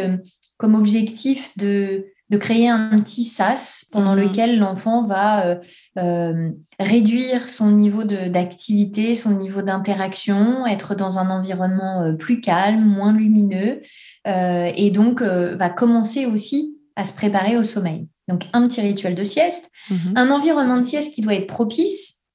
comme 0.63 0.75
objectif 0.75 1.57
de, 1.57 2.07
créer 2.39 2.67
un 2.67 2.99
petit 3.01 3.25
sas 3.25 3.85
pendant 3.91 4.15
mhm. 4.15 4.21
lequel 4.21 4.57
l'enfant 4.57 5.05
va 5.05 5.45
euh, 5.45 5.55
euh, 5.99 6.49
réduire 6.79 7.47
son 7.47 7.69
niveau 7.69 8.03
d'activité, 8.05 9.13
son 9.13 9.37
niveau 9.37 9.61
d'interaction, 9.61 10.65
être 10.65 10.95
dans 10.95 11.19
un 11.19 11.29
environnement 11.29 12.01
euh, 12.01 12.13
plus 12.13 12.41
calme, 12.41 12.83
moins 12.83 13.13
lumineux, 13.13 13.81
et 14.25 14.91
donc 14.91 15.21
va 15.21 15.69
commencer 15.69 16.25
aussi 16.25 16.77
à 16.95 17.03
se 17.03 17.13
préparer 17.13 17.57
au 17.57 17.63
sommeil. 17.63 18.07
Donc 18.27 18.45
un 18.53 18.67
petit 18.67 18.81
rituel 18.81 19.15
de 19.15 19.23
sieste, 19.23 19.71
mhm. 19.89 20.13
un 20.15 20.31
environnement 20.31 20.77
de 20.77 20.85
sieste 20.85 21.13
qui 21.13 21.21
doit 21.21 21.35
être 21.35 21.47
propice. 21.47 22.25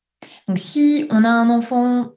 Donc 0.48 0.58
si 0.58 1.06
on 1.10 1.24
a 1.24 1.30
un 1.30 1.48
enfant 1.48 2.10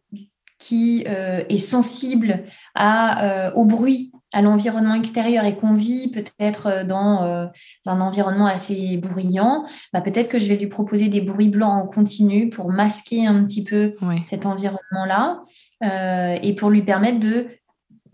qui 0.59 1.03
est 1.05 1.57
sensible 1.57 2.43
à, 2.75 3.51
au 3.55 3.65
bruit 3.65 4.11
à 4.33 4.41
l'environnement 4.41 4.95
extérieur 4.95 5.45
et 5.45 5.55
qu'on 5.55 5.73
vit 5.73 6.09
peut-être 6.09 6.67
euh, 6.67 6.83
dans 6.83 7.23
euh, 7.23 7.47
un 7.85 8.01
environnement 8.01 8.45
assez 8.45 8.97
bruyant, 8.97 9.65
bah 9.93 10.01
peut-être 10.01 10.29
que 10.29 10.39
je 10.39 10.47
vais 10.47 10.55
lui 10.55 10.67
proposer 10.67 11.09
des 11.09 11.21
bruits 11.21 11.49
blancs 11.49 11.83
en 11.83 11.87
continu 11.87 12.49
pour 12.49 12.71
masquer 12.71 13.25
un 13.27 13.43
petit 13.43 13.63
peu 13.63 13.95
cet 14.23 14.45
environnement-là 14.45 15.41
euh, 15.83 16.37
et 16.41 16.55
pour 16.55 16.69
lui 16.69 16.81
permettre 16.81 17.19
de 17.19 17.47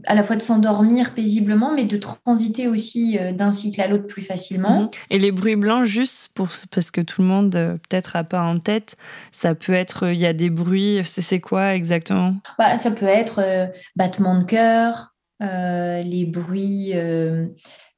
à 0.06 0.16
la 0.16 0.24
fois 0.24 0.36
de 0.36 0.42
s'endormir 0.42 1.14
paisiblement, 1.14 1.74
mais 1.74 1.86
de 1.86 1.98
transiter 1.98 2.68
aussi 2.68 3.18
d'un 3.34 3.52
cycle 3.52 3.82
à 3.82 3.88
l'autre 3.88 4.06
plus 4.06 4.22
facilement. 4.22 4.82
Mhm. 4.82 4.90
Et 5.10 5.20
les 5.20 5.32
bruits 5.32 5.56
blancs, 5.56 5.86
juste 5.86 6.30
pour, 6.34 6.50
parce 6.72 6.92
que 6.92 7.02
tout 7.02 7.22
le 7.22 7.28
monde 7.28 7.52
peut-être 7.52 8.16
a 8.16 8.24
pas 8.24 8.42
en 8.42 8.60
tête, 8.60 8.96
ça 9.32 9.56
peut 9.56 9.74
être, 9.74 10.12
il 10.12 10.20
y 10.20 10.26
a 10.26 10.34
des 10.34 10.50
bruits, 10.50 11.02
c'est 11.04 11.40
quoi 11.40 11.74
exactement? 11.74 12.36
Bah, 12.58 12.78
Ça 12.78 12.92
peut 12.92 13.08
être 13.08 13.70
battement 13.96 14.38
de 14.38 14.44
cœur, 14.44 15.16
euh, 15.42 16.02
les 16.02 16.26
bruits. 16.26 16.92
Euh, 16.96 17.46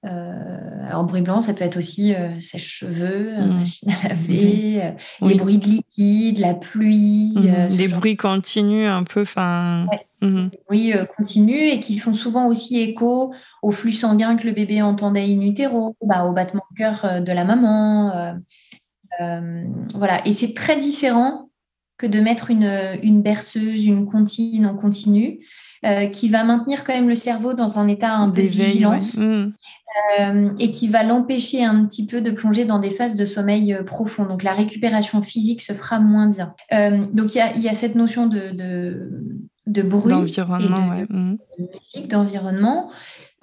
euh, 0.06 0.88
alors, 0.88 1.04
bruit 1.04 1.22
blanc, 1.22 1.42
ça 1.42 1.54
peut 1.54 1.64
être 1.64 1.78
aussi 1.78 2.14
sèche-cheveux, 2.40 3.38
mmh. 3.38 3.60
machine 3.60 3.92
à 3.92 4.08
laver, 4.10 4.94
les 5.22 5.36
bruits 5.36 5.58
de 5.58 5.66
liquide, 5.66 6.40
la 6.40 6.54
pluie. 6.54 7.34
Mmh. 7.36 7.78
les 7.78 7.88
bruits 7.88 8.18
continus 8.18 8.88
un 8.88 9.04
peu. 9.04 9.22
Enfin. 9.22 9.88
Mmh. 10.22 10.50
bruits 10.68 10.94
continus 11.16 11.74
et 11.74 11.80
qui 11.80 11.98
font 11.98 12.12
souvent 12.12 12.48
aussi 12.48 12.80
écho 12.80 13.34
au 13.62 13.72
flux 13.72 13.94
sanguin 13.94 14.36
que 14.36 14.48
le 14.48 14.52
bébé 14.52 14.82
entendait 14.82 15.24
in 15.24 15.40
utero, 15.42 15.96
bah, 16.06 16.26
au 16.26 16.34
battement 16.34 16.66
de 16.72 16.78
cœur 16.78 17.22
de 17.22 17.32
la 17.32 17.46
maman. 17.46 18.36
voilà. 19.96 20.26
Et 20.26 20.34
c'est 20.34 20.54
très 20.54 20.78
différent 20.78 21.50
que 21.98 22.06
de 22.06 22.20
mettre 22.20 22.52
une, 22.52 23.00
une 23.02 23.22
berceuse, 23.22 23.86
une 23.86 24.06
comptine 24.10 24.66
en 24.66 24.76
continu. 24.76 25.40
Euh, 25.86 26.08
qui 26.08 26.28
va 26.28 26.44
maintenir 26.44 26.84
quand 26.84 26.94
même 26.94 27.08
le 27.08 27.16
cerveau 27.16 27.54
dans 27.54 27.80
un 27.80 27.88
état 27.88 28.14
un 28.14 28.30
peu 28.30 28.42
de 28.42 28.48
vigilance 28.48 29.18
euh, 29.18 30.50
et 30.60 30.72
qui 30.72 30.90
va 30.90 31.04
l'empêcher 31.04 31.64
un 31.64 31.86
petit 31.86 32.06
peu 32.06 32.20
de 32.20 32.32
plonger 32.32 32.66
dans 32.66 32.80
des 32.80 32.90
phases 32.90 33.16
de 33.16 33.24
sommeil 33.24 33.74
euh, 33.74 33.84
profond. 33.84 34.26
Donc 34.26 34.44
la 34.44 34.52
récupération 34.52 35.22
physique 35.22 35.62
se 35.62 35.72
fera 35.72 36.02
moins 36.02 36.28
bien. 36.28 36.54
donc 37.14 37.34
il 37.34 37.62
y 37.62 37.70
a, 37.70 37.74
cette 37.74 37.96
notion 37.96 38.28
de, 38.28 38.50
de, 38.52 39.10
bruit 39.84 40.12
d'environnement, 40.12 40.96
de, 40.98 41.38
musique, 41.60 42.08
d'environnement. 42.08 42.92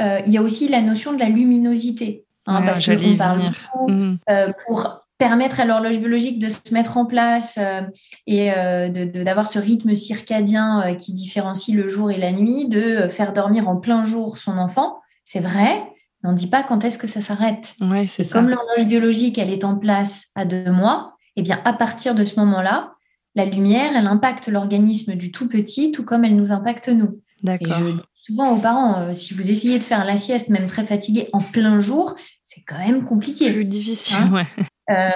il 0.00 0.32
y 0.32 0.38
a 0.38 0.42
aussi 0.42 0.68
la 0.68 0.82
notion 0.82 1.12
de 1.12 1.18
la 1.18 1.28
luminosité. 1.28 2.24
Hein, 2.48 2.62
parce 2.62 2.84
qu'on 2.86 3.16
parle 3.16 3.40
beaucoup, 3.40 3.90
mm. 3.90 4.18
pour 4.66 5.06
permettre 5.18 5.60
à 5.60 5.64
l'horloge 5.64 5.98
biologique 5.98 6.38
de 6.38 6.48
se 6.48 6.72
mettre 6.72 6.96
en 6.96 7.06
place 7.06 7.58
euh, 7.60 7.82
et 8.26 8.52
euh, 8.52 8.88
d'avoir 8.88 9.48
ce 9.48 9.58
rythme 9.58 9.94
circadien 9.94 10.82
euh, 10.82 10.94
qui 10.94 11.12
différencie 11.12 11.74
le 11.76 11.88
jour 11.88 12.10
et 12.10 12.18
la 12.18 12.32
nuit, 12.32 12.68
de 12.68 13.08
faire 13.08 13.32
dormir 13.32 13.68
en 13.68 13.76
plein 13.76 14.04
jour 14.04 14.36
son 14.36 14.58
enfant, 14.58 15.00
c'est 15.24 15.40
vrai, 15.40 15.82
mais 16.22 16.28
on 16.28 16.32
ne 16.32 16.36
dit 16.36 16.48
pas 16.48 16.62
quand 16.62 16.84
est-ce 16.84 16.98
que 16.98 17.06
ça 17.06 17.20
s'arrête. 17.20 17.74
Ouais, 17.80 18.04
Comme 18.30 18.48
l'horloge 18.48 18.86
biologique, 18.86 19.38
elle 19.38 19.50
est 19.50 19.64
en 19.64 19.76
place 19.76 20.30
à 20.34 20.44
deux 20.44 20.70
mois, 20.70 21.14
et 21.36 21.40
eh 21.40 21.42
bien 21.42 21.60
à 21.64 21.72
partir 21.72 22.14
de 22.14 22.24
ce 22.24 22.38
moment-là, 22.40 22.92
la 23.36 23.44
lumière, 23.44 23.92
elle 23.94 24.06
impacte 24.06 24.48
l'organisme 24.48 25.14
du 25.14 25.30
tout 25.30 25.48
petit, 25.48 25.92
tout 25.92 26.04
comme 26.04 26.24
elle 26.24 26.36
nous 26.36 26.50
impacte 26.50 26.88
nous. 26.88 27.20
D'accord. 27.42 27.68
Et 27.68 27.80
je 27.80 27.90
dis 27.92 28.02
souvent 28.14 28.50
aux 28.50 28.58
parents, 28.58 29.14
si 29.14 29.34
vous 29.34 29.50
essayez 29.50 29.78
de 29.78 29.84
faire 29.84 30.04
la 30.04 30.16
sieste, 30.16 30.48
même 30.48 30.66
très 30.66 30.84
fatigué, 30.84 31.28
en 31.32 31.40
plein 31.40 31.78
jour, 31.78 32.16
c'est 32.44 32.62
quand 32.66 32.78
même 32.78 33.04
compliqué. 33.04 33.52
Plus 33.52 33.64
difficile, 33.64 34.16
hein 34.18 34.32
ouais. 34.32 34.46
Euh, 34.90 35.10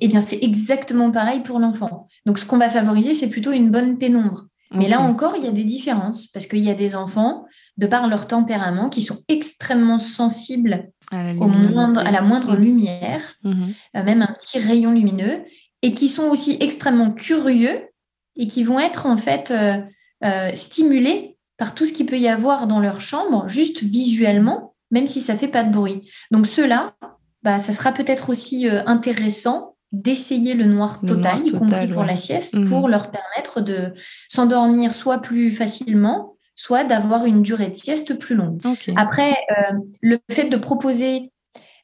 eh 0.00 0.08
bien, 0.08 0.20
c'est 0.20 0.42
exactement 0.42 1.10
pareil 1.10 1.40
pour 1.40 1.58
l'enfant. 1.60 2.08
Donc, 2.26 2.38
ce 2.38 2.46
qu'on 2.46 2.58
va 2.58 2.68
favoriser, 2.68 3.14
c'est 3.14 3.30
plutôt 3.30 3.52
une 3.52 3.70
bonne 3.70 3.98
pénombre. 3.98 4.46
Mais 4.74 4.88
là 4.88 5.00
encore, 5.00 5.34
il 5.36 5.44
y 5.44 5.46
a 5.46 5.52
des 5.52 5.64
différences 5.64 6.28
parce 6.28 6.46
qu'il 6.46 6.60
y 6.60 6.70
a 6.70 6.74
des 6.74 6.94
enfants, 6.96 7.44
de 7.76 7.86
par 7.86 8.08
leur 8.08 8.26
tempérament, 8.26 8.88
qui 8.88 9.02
sont 9.02 9.18
extrêmement 9.28 9.98
sensibles 9.98 10.88
à 11.10 11.22
la, 11.22 12.00
à 12.00 12.10
la 12.10 12.22
moindre 12.22 12.56
lumière, 12.56 13.20
mhm. 13.44 13.74
euh, 13.96 14.02
même 14.02 14.22
un 14.22 14.34
petit 14.38 14.58
rayon 14.58 14.92
lumineux, 14.92 15.44
et 15.82 15.94
qui 15.94 16.08
sont 16.08 16.28
aussi 16.28 16.56
extrêmement 16.60 17.10
curieux 17.10 17.88
et 18.36 18.46
qui 18.46 18.64
vont 18.64 18.80
être 18.80 19.06
en 19.06 19.16
fait 19.16 19.52
euh, 19.52 20.54
stimulés 20.54 21.36
par 21.58 21.74
tout 21.74 21.86
ce 21.86 21.92
qu'il 21.92 22.06
peut 22.06 22.18
y 22.18 22.28
avoir 22.28 22.66
dans 22.66 22.80
leur 22.80 23.00
chambre, 23.00 23.48
juste 23.48 23.82
visuellement, 23.82 24.74
même 24.90 25.06
si 25.06 25.20
ça 25.20 25.36
fait 25.36 25.48
pas 25.48 25.62
de 25.62 25.72
bruit. 25.72 26.10
Donc 26.30 26.46
ceux-là, 26.46 26.94
bah, 27.42 27.58
ça 27.58 27.72
sera 27.72 27.92
peut-être 27.92 28.30
aussi 28.30 28.68
euh, 28.68 28.82
intéressant 28.86 29.76
d'essayer 29.90 30.54
le 30.54 30.64
noir 30.64 31.00
total, 31.06 31.46
y 31.46 31.52
compris 31.52 31.86
pour 31.88 32.04
la 32.04 32.16
sieste, 32.16 32.56
mmh. 32.56 32.68
pour 32.68 32.88
leur 32.88 33.10
permettre 33.10 33.60
de 33.60 33.92
s'endormir 34.28 34.94
soit 34.94 35.18
plus 35.18 35.52
facilement, 35.52 36.36
soit 36.54 36.84
d'avoir 36.84 37.26
une 37.26 37.42
durée 37.42 37.68
de 37.68 37.74
sieste 37.74 38.18
plus 38.18 38.34
longue. 38.34 38.58
Après, 38.96 39.32
euh, 39.32 39.74
le 40.00 40.18
fait 40.30 40.48
de 40.48 40.56
proposer 40.56 41.30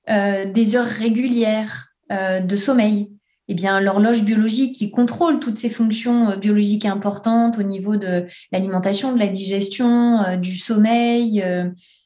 euh, 0.08 0.46
des 0.46 0.74
heures 0.74 0.86
régulières 0.86 1.84
de 2.10 2.56
sommeil, 2.56 3.10
eh 3.48 3.54
bien, 3.54 3.80
l'horloge 3.80 4.24
biologique 4.24 4.76
qui 4.76 4.90
contrôle 4.90 5.40
toutes 5.40 5.58
ces 5.58 5.70
fonctions 5.70 6.36
biologiques 6.36 6.84
importantes 6.84 7.58
au 7.58 7.62
niveau 7.62 7.96
de 7.96 8.26
l'alimentation, 8.52 9.14
de 9.14 9.18
la 9.18 9.28
digestion, 9.28 10.36
du 10.36 10.56
sommeil, 10.56 11.42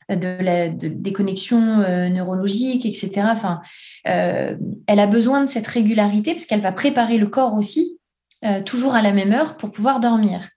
la, 0.08 0.68
des 0.68 1.12
connexions 1.12 1.80
euh, 1.80 2.08
neurologiques, 2.08 2.86
etc. 2.86 3.28
Euh, 4.08 4.56
elle 4.86 5.00
a 5.00 5.06
besoin 5.06 5.42
de 5.42 5.48
cette 5.48 5.66
régularité 5.66 6.32
parce 6.32 6.46
qu'elle 6.46 6.60
va 6.60 6.72
préparer 6.72 7.18
le 7.18 7.26
corps 7.26 7.54
aussi 7.54 7.98
euh, 8.44 8.60
toujours 8.62 8.94
à 8.94 9.02
la 9.02 9.12
même 9.12 9.32
heure 9.32 9.56
pour 9.56 9.70
pouvoir 9.70 10.00
dormir. 10.00 10.48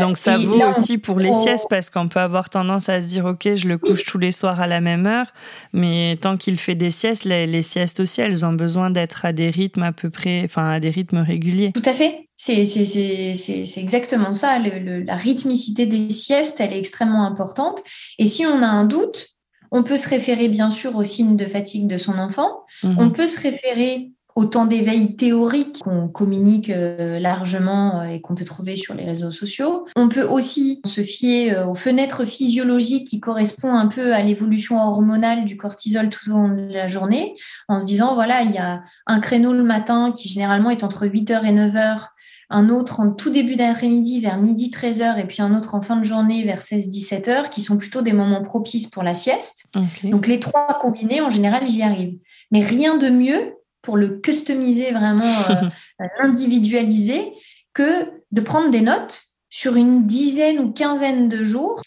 Donc 0.00 0.18
ça 0.18 0.38
vaut 0.38 0.62
aussi 0.68 0.98
pour 0.98 1.18
les 1.18 1.32
siestes 1.32 1.66
parce 1.68 1.90
qu'on 1.90 2.08
peut 2.08 2.20
avoir 2.20 2.50
tendance 2.50 2.88
à 2.88 3.00
se 3.00 3.08
dire 3.08 3.24
ok 3.24 3.54
je 3.54 3.68
le 3.68 3.78
couche 3.78 4.04
tous 4.04 4.18
les 4.18 4.30
soirs 4.30 4.60
à 4.60 4.66
la 4.66 4.80
même 4.80 5.06
heure 5.06 5.26
mais 5.72 6.16
tant 6.20 6.36
qu'il 6.36 6.58
fait 6.58 6.74
des 6.74 6.90
siestes 6.90 7.24
les, 7.24 7.62
siestes 7.62 8.00
aussi 8.00 8.20
elles 8.20 8.44
ont 8.46 8.52
besoin 8.52 8.90
d'être 8.90 9.24
à 9.24 9.32
des 9.32 9.50
rythmes 9.50 9.82
à 9.82 9.92
peu 9.92 10.10
près 10.10 10.42
enfin 10.44 10.70
à 10.70 10.80
des 10.80 10.90
rythmes 10.90 11.18
réguliers. 11.18 11.72
Tout 11.72 11.82
à 11.84 11.92
fait 11.92 12.24
c'est 12.36 13.78
exactement 13.78 14.32
ça. 14.32 14.58
la 14.58 15.16
rythmicité 15.16 15.86
des 15.86 16.10
siestes, 16.10 16.60
elle 16.60 16.72
est 16.72 16.78
extrêmement 16.78 17.24
importante. 17.26 17.80
Et 18.18 18.26
si 18.26 18.44
on 18.44 18.62
a 18.62 18.66
un 18.66 18.84
doute, 18.84 19.28
on 19.70 19.82
peut 19.82 19.96
se 19.96 20.08
référer 20.08 20.48
bien 20.48 20.70
sûr 20.70 20.96
aux 20.96 21.04
signes 21.04 21.36
de 21.36 21.46
fatigue 21.46 21.88
de 21.88 21.96
son 21.96 22.18
enfant. 22.18 22.64
Mhm. 22.82 22.96
On 22.98 23.10
peut 23.10 23.26
se 23.26 23.40
référer 23.40 24.12
au 24.36 24.46
temps 24.46 24.64
d'éveil 24.64 25.14
théorique 25.14 25.78
qu'on 25.78 26.08
communique 26.08 26.70
euh, 26.70 27.20
largement 27.20 28.00
euh, 28.00 28.04
et 28.06 28.20
qu'on 28.20 28.34
peut 28.34 28.44
trouver 28.44 28.76
sur 28.76 28.94
les 28.94 29.04
réseaux 29.04 29.30
sociaux. 29.30 29.86
On 29.94 30.08
peut 30.08 30.24
aussi 30.24 30.80
se 30.84 31.02
fier 31.02 31.54
euh, 31.54 31.66
aux 31.66 31.76
fenêtres 31.76 32.24
physiologiques 32.24 33.06
qui 33.06 33.20
correspondent 33.20 33.76
un 33.76 33.86
peu 33.86 34.12
à 34.12 34.22
l'évolution 34.22 34.80
hormonale 34.80 35.44
du 35.44 35.56
cortisol 35.56 36.08
tout 36.08 36.30
au 36.30 36.34
long 36.34 36.48
de 36.48 36.72
la 36.72 36.88
journée, 36.88 37.36
en 37.68 37.78
se 37.78 37.84
disant, 37.84 38.14
voilà, 38.14 38.42
il 38.42 38.50
y 38.50 38.58
a 38.58 38.82
un 39.06 39.20
créneau 39.20 39.52
le 39.52 39.62
matin 39.62 40.12
qui 40.12 40.28
généralement 40.28 40.70
est 40.70 40.82
entre 40.82 41.06
8h 41.06 41.44
et 41.44 41.52
9h 41.52 42.08
un 42.50 42.68
autre 42.68 43.00
en 43.00 43.10
tout 43.10 43.30
début 43.30 43.56
d'après-midi 43.56 44.20
vers 44.20 44.38
midi 44.38 44.70
13h 44.70 45.18
et 45.18 45.24
puis 45.24 45.40
un 45.40 45.56
autre 45.56 45.74
en 45.74 45.80
fin 45.80 45.96
de 45.96 46.04
journée 46.04 46.44
vers 46.44 46.60
16-17 46.60 47.24
h 47.24 47.50
qui 47.50 47.62
sont 47.62 47.78
plutôt 47.78 48.02
des 48.02 48.12
moments 48.12 48.42
propices 48.42 48.86
pour 48.86 49.02
la 49.02 49.14
sieste. 49.14 49.72
Donc 50.04 50.26
les 50.26 50.40
trois 50.40 50.78
combinés, 50.80 51.20
en 51.20 51.30
général, 51.30 51.66
j'y 51.66 51.82
arrive. 51.82 52.18
Mais 52.50 52.60
rien 52.60 52.98
de 52.98 53.08
mieux 53.08 53.54
pour 53.84 53.96
le 53.96 54.18
customiser 54.18 54.90
vraiment, 54.90 55.32
euh, 55.50 55.68
l'individualiser, 56.18 57.32
que 57.72 58.10
de 58.32 58.40
prendre 58.40 58.70
des 58.70 58.80
notes 58.80 59.22
sur 59.50 59.76
une 59.76 60.06
dizaine 60.06 60.58
ou 60.58 60.72
quinzaine 60.72 61.28
de 61.28 61.44
jours 61.44 61.82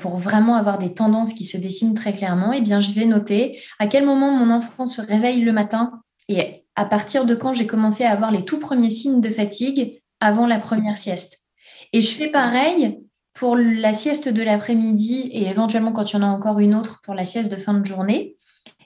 pour 0.00 0.16
vraiment 0.16 0.56
avoir 0.56 0.78
des 0.78 0.92
tendances 0.92 1.32
qui 1.32 1.44
se 1.44 1.56
dessinent 1.56 1.94
très 1.94 2.12
clairement, 2.12 2.52
eh 2.52 2.60
bien, 2.60 2.80
je 2.80 2.90
vais 2.90 3.06
noter 3.06 3.60
à 3.78 3.86
quel 3.86 4.04
moment 4.04 4.32
mon 4.32 4.52
enfant 4.52 4.86
se 4.86 5.00
réveille 5.00 5.40
le 5.42 5.52
matin 5.52 6.02
et 6.28 6.64
à 6.74 6.84
partir 6.84 7.24
de 7.24 7.34
quand 7.34 7.54
j'ai 7.54 7.66
commencé 7.66 8.04
à 8.04 8.12
avoir 8.12 8.30
les 8.30 8.44
tout 8.44 8.58
premiers 8.58 8.90
signes 8.90 9.20
de 9.20 9.30
fatigue 9.30 10.00
avant 10.20 10.46
la 10.46 10.58
première 10.58 10.98
sieste. 10.98 11.40
Et 11.92 12.00
je 12.00 12.14
fais 12.14 12.28
pareil 12.28 13.00
pour 13.34 13.56
la 13.56 13.92
sieste 13.92 14.28
de 14.28 14.42
l'après-midi 14.42 15.30
et 15.32 15.48
éventuellement 15.48 15.92
quand 15.92 16.12
il 16.12 16.16
y 16.16 16.18
en 16.18 16.22
a 16.22 16.26
encore 16.26 16.58
une 16.58 16.74
autre 16.74 17.00
pour 17.02 17.14
la 17.14 17.24
sieste 17.24 17.50
de 17.50 17.56
fin 17.56 17.74
de 17.74 17.86
journée. 17.86 18.36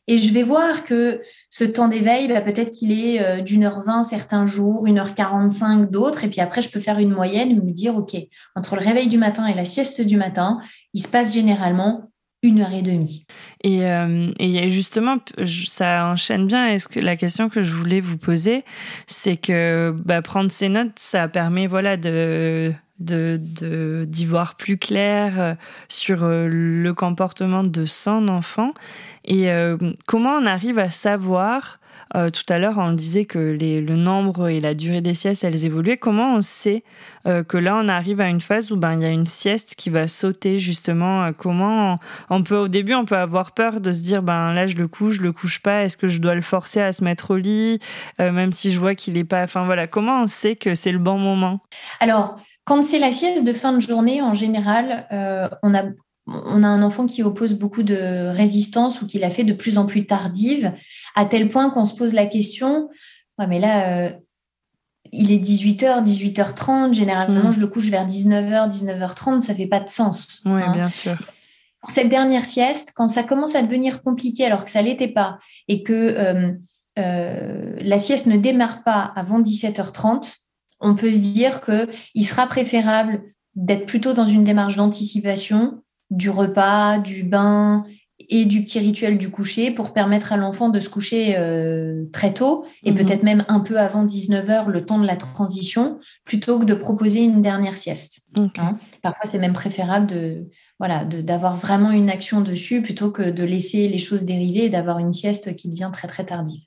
Et 0.09 0.19
je 0.19 0.33
vais 0.33 0.43
voir 0.43 0.85
que 0.85 1.21
ce 1.49 1.65
temps 1.65 1.89
d'éveil, 1.89 2.29
bah, 2.29 2.41
peut-être 2.41 2.71
qu'il 2.71 2.93
est, 2.93 3.23
euh, 3.23 3.41
d'une 3.41 3.65
heure 3.65 3.83
vingt 3.85 4.03
certains 4.03 4.47
jours, 4.47 4.87
une 4.87 4.99
heure 4.99 5.15
quarante-cinq 5.15 5.91
d'autres. 5.91 6.25
Et 6.25 6.29
puis 6.29 6.41
après, 6.41 6.61
je 6.61 6.71
peux 6.71 6.81
faire 6.81 6.99
une 6.99 7.11
moyenne 7.13 7.51
et 7.51 7.55
me 7.55 7.71
dire, 7.71 7.97
OK, 7.97 8.17
entre 8.57 8.75
le 8.75 8.83
réveil 8.83 9.09
du 9.09 9.19
matin 9.19 9.47
et 9.47 9.55
la 9.55 9.65
sieste 9.65 10.01
du 10.01 10.17
matin, 10.17 10.61
il 10.93 11.03
se 11.03 11.09
passe 11.09 11.35
généralement 11.35 12.11
une 12.43 12.61
heure 12.61 12.73
et 12.73 12.83
demie. 12.83 13.25
Et, 13.63 13.87
euh, 13.87 14.33
et 14.41 14.69
justement, 14.69 15.19
ça 15.45 16.09
enchaîne 16.09 16.49
bien. 16.49 16.67
Est-ce 16.67 16.89
que 16.89 16.99
la 16.99 17.17
question 17.17 17.49
que 17.49 17.63
je 17.63 17.73
voulais 17.73 18.01
vous 18.01 18.19
poser, 18.19 18.65
c'est 19.07 19.37
que 19.37 19.95
bah, 20.05 20.23
prendre 20.23 20.51
ces 20.51 20.69
notes, 20.69 20.99
ça 20.99 21.29
permet 21.29 21.69
voilà 21.69 21.97
de 21.97 22.73
de 23.03 24.05
d'y 24.05 24.27
voir 24.27 24.55
plus 24.57 24.79
clair 24.79 25.35
euh, 25.39 25.55
sur 25.89 26.25
euh, 26.25 26.49
le 26.49 26.95
comportement 26.95 27.65
de 27.65 27.85
son 27.85 28.29
enfant 28.29 28.73
et 29.25 29.51
euh, 29.51 29.77
comment 30.07 30.37
on 30.37 30.47
arrive 30.47 30.79
à 30.79 30.91
savoir 30.91 31.79
tout 32.35 32.45
à 32.51 32.59
l'heure, 32.59 32.77
on 32.77 32.93
disait 32.93 33.25
que 33.25 33.39
les, 33.39 33.81
le 33.81 33.97
nombre 33.97 34.51
et 34.51 34.61
la 34.61 34.75
durée 34.75 35.01
des 35.01 35.15
siestes, 35.15 35.45
elles 35.45 35.65
évoluaient. 35.65 35.97
Comment 35.97 36.35
on 36.35 36.43
sait 36.43 36.85
que 37.25 37.57
là, 37.57 37.81
on 37.83 37.89
arrive 37.89 38.21
à 38.21 38.29
une 38.29 38.43
phase 38.43 38.71
où 38.71 38.77
ben 38.77 38.93
il 38.93 39.01
y 39.01 39.07
a 39.07 39.09
une 39.09 39.27
sieste 39.27 39.77
qui 39.77 39.89
va 39.89 40.07
sauter 40.07 40.59
justement? 40.59 41.33
Comment 41.33 41.99
on, 42.29 42.43
peut 42.43 42.59
au 42.59 42.69
début, 42.69 42.93
on 42.93 43.07
peut 43.07 43.17
avoir 43.17 43.53
peur 43.53 43.81
de 43.81 43.93
se 43.93 44.03
dire 44.03 44.23
ben 44.23 44.53
là, 44.53 44.67
je 44.67 44.77
le 44.77 44.89
couche, 44.89 45.15
je 45.15 45.23
le 45.23 45.33
couche 45.33 45.61
pas. 45.61 45.85
Est-ce 45.85 45.97
que 45.97 46.07
je 46.07 46.21
dois 46.21 46.35
le 46.35 46.43
forcer 46.43 46.83
à 46.83 46.93
se 46.93 47.03
mettre 47.03 47.31
au 47.31 47.39
lit, 47.39 47.79
même 48.19 48.53
si 48.53 48.73
je 48.73 48.79
vois 48.79 48.95
qu'il 48.95 49.17
est 49.17 49.25
pas. 49.25 49.45
Enfin 49.45 49.65
voilà, 49.65 49.87
comment 49.87 50.21
on 50.21 50.27
sait 50.27 50.55
que 50.55 50.75
c'est 50.75 50.93
le 50.93 50.99
bon 50.99 51.17
moment? 51.17 51.61
Alors 52.01 52.37
quand 52.65 52.83
c'est 52.83 52.99
la 52.99 53.13
sieste 53.13 53.45
de 53.45 53.53
fin 53.53 53.73
de 53.73 53.81
journée, 53.81 54.23
en 54.23 54.35
général, 54.35 55.07
euh, 55.13 55.49
on, 55.63 55.75
a, 55.75 55.85
on 56.27 56.63
a 56.63 56.69
un 56.69 56.83
enfant 56.83 57.07
qui 57.07 57.23
oppose 57.23 57.55
beaucoup 57.55 57.83
de 57.83 58.29
résistance 58.29 59.03
ou 59.03 59.07
qui 59.07 59.19
la 59.19 59.31
fait 59.31 59.45
de 59.45 59.53
plus 59.53 59.79
en 59.79 59.87
plus 59.87 60.07
tardive, 60.07 60.73
à 61.17 61.25
tel 61.25 61.49
point 61.49 61.71
qu'on 61.71 61.85
se 61.85 61.95
pose 61.95 62.15
la 62.15 62.27
question, 62.27 62.89
ouais, 63.39 63.47
mais 63.49 63.59
là, 63.59 64.05
euh, 64.05 64.11
il 65.11 65.33
est 65.33 65.39
18h, 65.39 66.05
18h30, 66.05 66.95
généralement 66.95 67.49
mm. 67.49 67.53
je 67.53 67.61
le 67.61 67.67
couche 67.67 67.89
vers 67.89 68.07
19h, 68.07 68.71
19h30, 68.71 69.41
ça 69.41 69.55
fait 69.55 69.67
pas 69.67 69.81
de 69.81 69.89
sens. 69.89 70.43
Oui, 70.47 70.63
hein. 70.63 70.73
bien 70.73 70.89
sûr. 70.89 71.17
Pour 71.81 71.91
cette 71.91 72.09
dernière 72.09 72.47
sieste, 72.47 72.93
quand 72.95 73.09
ça 73.09 73.25
commence 73.25 73.57
à 73.57 73.63
devenir 73.63 74.03
compliqué 74.05 74.47
alors 74.47 74.65
que 74.65 74.71
ça 74.71 74.83
l'était 74.83 75.09
pas, 75.09 75.39
et 75.67 75.83
que 75.83 76.55
euh, 76.99 77.77
la 77.81 77.99
sieste 77.99 78.27
ne 78.27 78.37
démarre 78.37 78.85
pas 78.85 79.13
avant 79.17 79.41
17h30, 79.41 80.43
on 80.83 80.95
peut 80.95 81.11
se 81.11 81.19
dire 81.19 81.61
qu'il 81.63 82.27
sera 82.27 82.47
préférable 82.47 83.23
d'être 83.55 83.87
plutôt 83.87 84.13
dans 84.13 84.25
une 84.25 84.45
démarche 84.45 84.77
d'anticipation 84.77 85.83
du 86.11 86.29
repas, 86.29 86.99
du 86.99 87.23
bain 87.23 87.85
et 88.29 88.45
du 88.45 88.63
petit 88.63 88.79
rituel 88.79 89.19
du 89.19 89.31
coucher 89.31 89.71
pour 89.71 89.93
permettre 89.93 90.33
à 90.33 90.37
l'enfant 90.37 90.69
de 90.69 90.81
se 90.81 90.89
coucher 90.89 91.35
euh, 91.37 92.05
très 92.13 92.33
tôt 92.33 92.65
et 92.85 92.93
mhm. 92.93 92.99
peut-être 92.99 93.23
même 93.23 93.45
un 93.49 93.61
peu 93.61 93.79
avant 93.79 94.05
19h, 94.05 94.69
le 94.69 94.85
temps 94.85 94.99
de 94.99 95.07
la 95.07 95.17
transition, 95.17 95.99
plutôt 96.25 96.59
que 96.59 96.65
de 96.65 96.75
proposer 96.75 97.21
une 97.21 97.43
dernière 97.43 97.77
sieste. 97.77 98.21
Hein. 98.37 98.79
Parfois, 99.03 99.29
c'est 99.29 99.39
même 99.39 99.53
préférable 99.53 100.07
de 100.07 100.49
voilà 100.79 101.05
d'avoir 101.05 101.57
vraiment 101.57 101.93
une 101.93 102.11
action 102.11 102.41
dessus 102.41 102.83
plutôt 102.83 103.11
que 103.11 103.31
de 103.31 103.45
laisser 103.45 103.89
les 103.89 103.99
choses 103.99 104.25
dériver 104.25 104.65
et 104.65 104.69
d'avoir 104.69 104.99
une 104.99 105.13
sieste 105.13 105.55
qui 105.55 105.69
devient 105.69 105.91
très 105.93 106.09
très 106.09 106.25
tardive. 106.25 106.63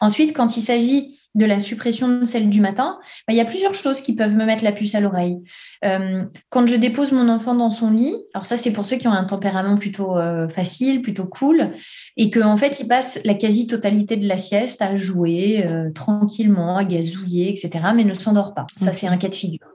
Ensuite, 0.00 0.34
quand 0.34 0.56
il 0.56 0.62
s'agit 0.62 1.18
de 1.34 1.44
la 1.44 1.60
suppression 1.60 2.08
de 2.08 2.24
celle 2.24 2.48
du 2.48 2.60
matin, 2.60 2.98
bah, 3.26 3.34
il 3.34 3.36
y 3.36 3.40
a 3.40 3.44
plusieurs 3.44 3.74
choses 3.74 4.00
qui 4.00 4.14
peuvent 4.14 4.34
me 4.34 4.44
mettre 4.44 4.64
la 4.64 4.72
puce 4.72 4.94
à 4.94 5.00
l'oreille. 5.00 5.38
Euh, 5.84 6.24
quand 6.48 6.66
je 6.66 6.76
dépose 6.76 7.12
mon 7.12 7.28
enfant 7.28 7.54
dans 7.54 7.70
son 7.70 7.90
lit, 7.90 8.16
alors 8.34 8.46
ça 8.46 8.56
c'est 8.56 8.72
pour 8.72 8.86
ceux 8.86 8.96
qui 8.96 9.06
ont 9.06 9.12
un 9.12 9.24
tempérament 9.24 9.76
plutôt 9.76 10.16
euh, 10.16 10.48
facile, 10.48 11.02
plutôt 11.02 11.26
cool, 11.26 11.74
et 12.16 12.30
qu'en 12.30 12.52
en 12.52 12.56
fait 12.56 12.78
ils 12.80 12.88
passent 12.88 13.20
la 13.24 13.34
quasi-totalité 13.34 14.16
de 14.16 14.26
la 14.26 14.38
sieste 14.38 14.82
à 14.82 14.96
jouer 14.96 15.64
euh, 15.66 15.90
tranquillement, 15.92 16.76
à 16.76 16.84
gazouiller, 16.84 17.50
etc., 17.50 17.70
mais 17.94 18.04
ne 18.04 18.14
s'endort 18.14 18.54
pas. 18.54 18.66
Ça 18.76 18.92
c'est 18.92 19.06
un 19.06 19.16
cas 19.16 19.28
de 19.28 19.34
figure. 19.34 19.68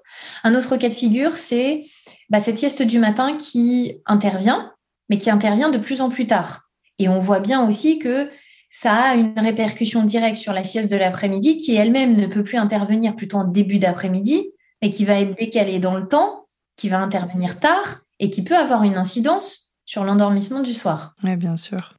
Un 0.43 0.55
autre 0.55 0.75
cas 0.77 0.89
de 0.89 0.93
figure, 0.93 1.37
c'est 1.37 1.83
bah, 2.29 2.39
cette 2.39 2.57
sieste 2.57 2.81
du 2.81 2.99
matin 2.99 3.37
qui 3.37 4.01
intervient, 4.05 4.73
mais 5.09 5.17
qui 5.17 5.29
intervient 5.29 5.69
de 5.69 5.77
plus 5.77 6.01
en 6.01 6.09
plus 6.09 6.27
tard. 6.27 6.69
Et 6.99 7.09
on 7.09 7.19
voit 7.19 7.39
bien 7.39 7.65
aussi 7.67 7.99
que 7.99 8.29
ça 8.75 8.95
a 8.95 9.13
une 9.13 9.37
répercussion 9.37 10.03
directe 10.03 10.37
sur 10.37 10.51
la 10.51 10.63
sieste 10.63 10.91
de 10.91 10.97
l'après-midi 10.97 11.57
qui 11.57 11.75
elle-même 11.75 12.17
ne 12.17 12.25
peut 12.25 12.41
plus 12.41 12.57
intervenir 12.57 13.15
plutôt 13.15 13.37
en 13.37 13.43
début 13.43 13.77
d'après-midi, 13.77 14.47
mais 14.81 14.89
qui 14.89 15.05
va 15.05 15.19
être 15.19 15.37
décalée 15.37 15.77
dans 15.77 15.95
le 15.95 16.07
temps, 16.07 16.47
qui 16.75 16.89
va 16.89 16.99
intervenir 16.99 17.59
tard 17.59 18.01
et 18.19 18.31
qui 18.31 18.43
peut 18.43 18.57
avoir 18.57 18.81
une 18.81 18.95
incidence 18.95 19.75
sur 19.85 20.03
l'endormissement 20.03 20.61
du 20.61 20.73
soir. 20.73 21.13
Oui, 21.23 21.35
bien 21.35 21.55
sûr. 21.55 21.93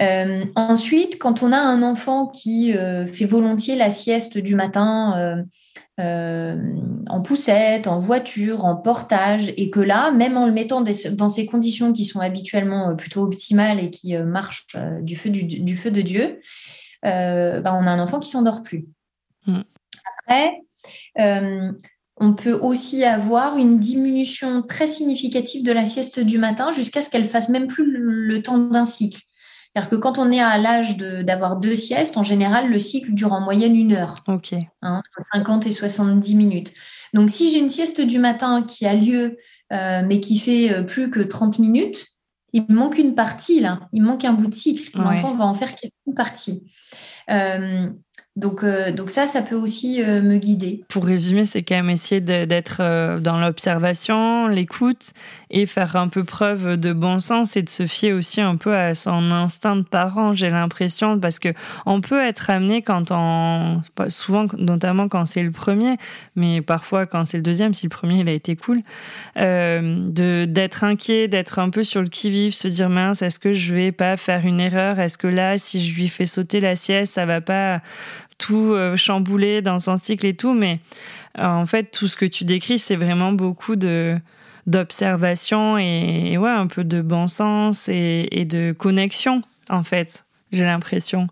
Euh, 0.00 0.44
ensuite, 0.54 1.18
quand 1.18 1.42
on 1.42 1.50
a 1.50 1.58
un 1.58 1.82
enfant 1.82 2.28
qui 2.28 2.72
euh, 2.76 3.08
fait 3.08 3.24
volontiers 3.24 3.74
la 3.74 3.90
sieste 3.90 4.38
du 4.38 4.54
matin 4.54 5.44
euh, 5.98 6.56
en 7.08 7.22
poussette, 7.22 7.86
en 7.86 7.98
voiture, 7.98 8.66
en 8.66 8.76
portage, 8.76 9.52
et 9.56 9.70
que 9.70 9.80
là, 9.80 10.10
même 10.10 10.36
en 10.36 10.44
le 10.44 10.52
mettant 10.52 10.82
dans 10.82 11.28
ces 11.30 11.46
conditions 11.46 11.94
qui 11.94 12.04
sont 12.04 12.20
habituellement 12.20 12.90
euh, 12.90 12.94
plutôt 12.94 13.22
optimales 13.22 13.80
et 13.80 13.90
qui 13.90 14.14
euh, 14.14 14.24
marchent 14.24 14.66
du, 15.00 15.16
feu, 15.16 15.30
du, 15.30 15.74
feu 15.76 15.90
de 15.90 16.02
Dieu, 16.02 16.40
ben, 17.02 17.62
on 17.64 17.86
a 17.86 17.90
un 17.90 17.98
enfant 17.98 18.20
qui 18.20 18.28
s'endort 18.28 18.62
plus. 18.62 18.86
Mm. 19.46 19.60
Après, 20.18 20.60
on 22.18 22.34
peut 22.34 22.58
aussi 22.60 23.04
avoir 23.04 23.56
une 23.56 23.78
diminution 23.78 24.62
très 24.62 24.86
significative 24.86 25.64
de 25.64 25.72
la 25.72 25.86
sieste 25.86 26.20
du 26.20 26.38
matin 26.38 26.72
jusqu'à 26.72 27.00
ce 27.00 27.08
qu'elle 27.08 27.26
fasse 27.26 27.48
même 27.48 27.68
plus 27.68 27.86
le 27.90 28.42
temps 28.42 28.58
d'un 28.58 28.84
cycle. 28.84 29.22
C'est-à-dire 29.76 29.90
que 29.90 29.96
quand 29.96 30.16
on 30.16 30.32
est 30.32 30.40
à 30.40 30.56
l'âge 30.56 30.96
d'avoir 30.96 31.58
deux 31.58 31.76
siestes, 31.76 32.16
en 32.16 32.22
général, 32.22 32.70
le 32.70 32.78
cycle 32.78 33.12
dure 33.12 33.34
en 33.34 33.42
moyenne 33.42 33.76
une 33.76 33.92
heure. 33.92 34.14
OK. 34.26 34.54
Hein, 34.80 35.02
entre 35.02 35.18
50 35.20 35.66
et 35.66 35.72
70 35.72 36.34
minutes. 36.34 36.72
Donc, 37.12 37.28
si 37.28 37.50
j'ai 37.50 37.58
une 37.58 37.68
sieste 37.68 38.00
du 38.00 38.18
matin 38.18 38.62
qui 38.62 38.86
a 38.86 38.94
lieu, 38.94 39.36
euh, 39.74 40.02
mais 40.06 40.20
qui 40.20 40.38
fait 40.38 40.72
euh, 40.72 40.82
plus 40.82 41.10
que 41.10 41.20
30 41.20 41.58
minutes, 41.58 42.06
il 42.54 42.64
me 42.70 42.74
manque 42.74 42.96
une 42.96 43.14
partie, 43.14 43.60
là. 43.60 43.80
Il 43.92 44.00
me 44.00 44.06
manque 44.06 44.24
un 44.24 44.32
bout 44.32 44.46
de 44.46 44.54
cycle. 44.54 44.96
L'enfant 44.98 45.34
va 45.34 45.44
en 45.44 45.52
faire 45.52 45.74
une 46.06 46.14
partie. 46.14 46.72
Euh, 47.28 47.90
donc, 48.36 48.62
euh, 48.62 48.92
donc 48.92 49.10
ça, 49.10 49.26
ça 49.26 49.40
peut 49.40 49.56
aussi 49.56 50.02
euh, 50.02 50.20
me 50.20 50.36
guider. 50.36 50.84
Pour 50.88 51.06
résumer, 51.06 51.46
c'est 51.46 51.62
quand 51.62 51.76
même 51.76 51.88
essayer 51.88 52.20
d'être 52.20 52.78
euh, 52.80 53.18
dans 53.18 53.40
l'observation, 53.40 54.46
l'écoute 54.46 55.12
et 55.50 55.64
faire 55.64 55.96
un 55.96 56.08
peu 56.08 56.22
preuve 56.22 56.76
de 56.76 56.92
bon 56.92 57.18
sens 57.18 57.56
et 57.56 57.62
de 57.62 57.68
se 57.70 57.86
fier 57.86 58.12
aussi 58.12 58.42
un 58.42 58.56
peu 58.56 58.76
à 58.76 58.94
son 58.94 59.30
instinct 59.30 59.76
de 59.76 59.82
parent, 59.82 60.34
j'ai 60.34 60.50
l'impression, 60.50 61.18
parce 61.18 61.38
que 61.38 61.48
on 61.86 62.02
peut 62.02 62.22
être 62.22 62.50
amené 62.50 62.82
quand 62.82 63.10
on, 63.10 63.80
souvent, 64.08 64.46
notamment 64.58 65.08
quand 65.08 65.24
c'est 65.24 65.44
le 65.44 65.52
premier, 65.52 65.96
mais 66.34 66.60
parfois 66.60 67.06
quand 67.06 67.24
c'est 67.24 67.38
le 67.38 67.42
deuxième, 67.42 67.72
si 67.72 67.86
le 67.86 67.90
premier 67.90 68.20
il 68.20 68.28
a 68.28 68.32
été 68.32 68.56
cool, 68.56 68.82
de 69.36 70.44
d'être 70.46 70.82
inquiet, 70.82 71.28
d'être 71.28 71.60
un 71.60 71.70
peu 71.70 71.84
sur 71.84 72.02
le 72.02 72.08
qui-vive, 72.08 72.52
se 72.52 72.66
dire 72.66 72.90
mince, 72.90 73.22
est-ce 73.22 73.38
que 73.38 73.52
je 73.52 73.72
vais 73.72 73.92
pas 73.92 74.16
faire 74.16 74.44
une 74.44 74.60
erreur? 74.60 74.98
Est-ce 74.98 75.16
que 75.16 75.28
là, 75.28 75.58
si 75.58 75.84
je 75.84 75.94
lui 75.94 76.08
fais 76.08 76.26
sauter 76.26 76.58
la 76.58 76.74
sieste, 76.74 77.14
ça 77.14 77.24
va 77.24 77.40
pas 77.40 77.80
tout 78.38 78.72
euh, 78.72 78.96
chamboulé 78.96 79.62
dans 79.62 79.78
son 79.78 79.96
cycle 79.96 80.26
et 80.26 80.34
tout, 80.34 80.52
mais 80.52 80.80
euh, 81.38 81.44
en 81.44 81.66
fait, 81.66 81.90
tout 81.90 82.08
ce 82.08 82.16
que 82.16 82.26
tu 82.26 82.44
décris, 82.44 82.78
c'est 82.78 82.96
vraiment 82.96 83.32
beaucoup 83.32 83.76
de 83.76 84.18
d'observation 84.66 85.78
et, 85.78 86.36
ouais, 86.38 86.50
un 86.50 86.66
peu 86.66 86.82
de 86.82 87.00
bon 87.00 87.28
sens 87.28 87.88
et, 87.88 88.26
et 88.32 88.44
de 88.44 88.72
connexion, 88.72 89.40
en 89.70 89.84
fait, 89.84 90.24
j'ai 90.50 90.64
l'impression. 90.64 91.28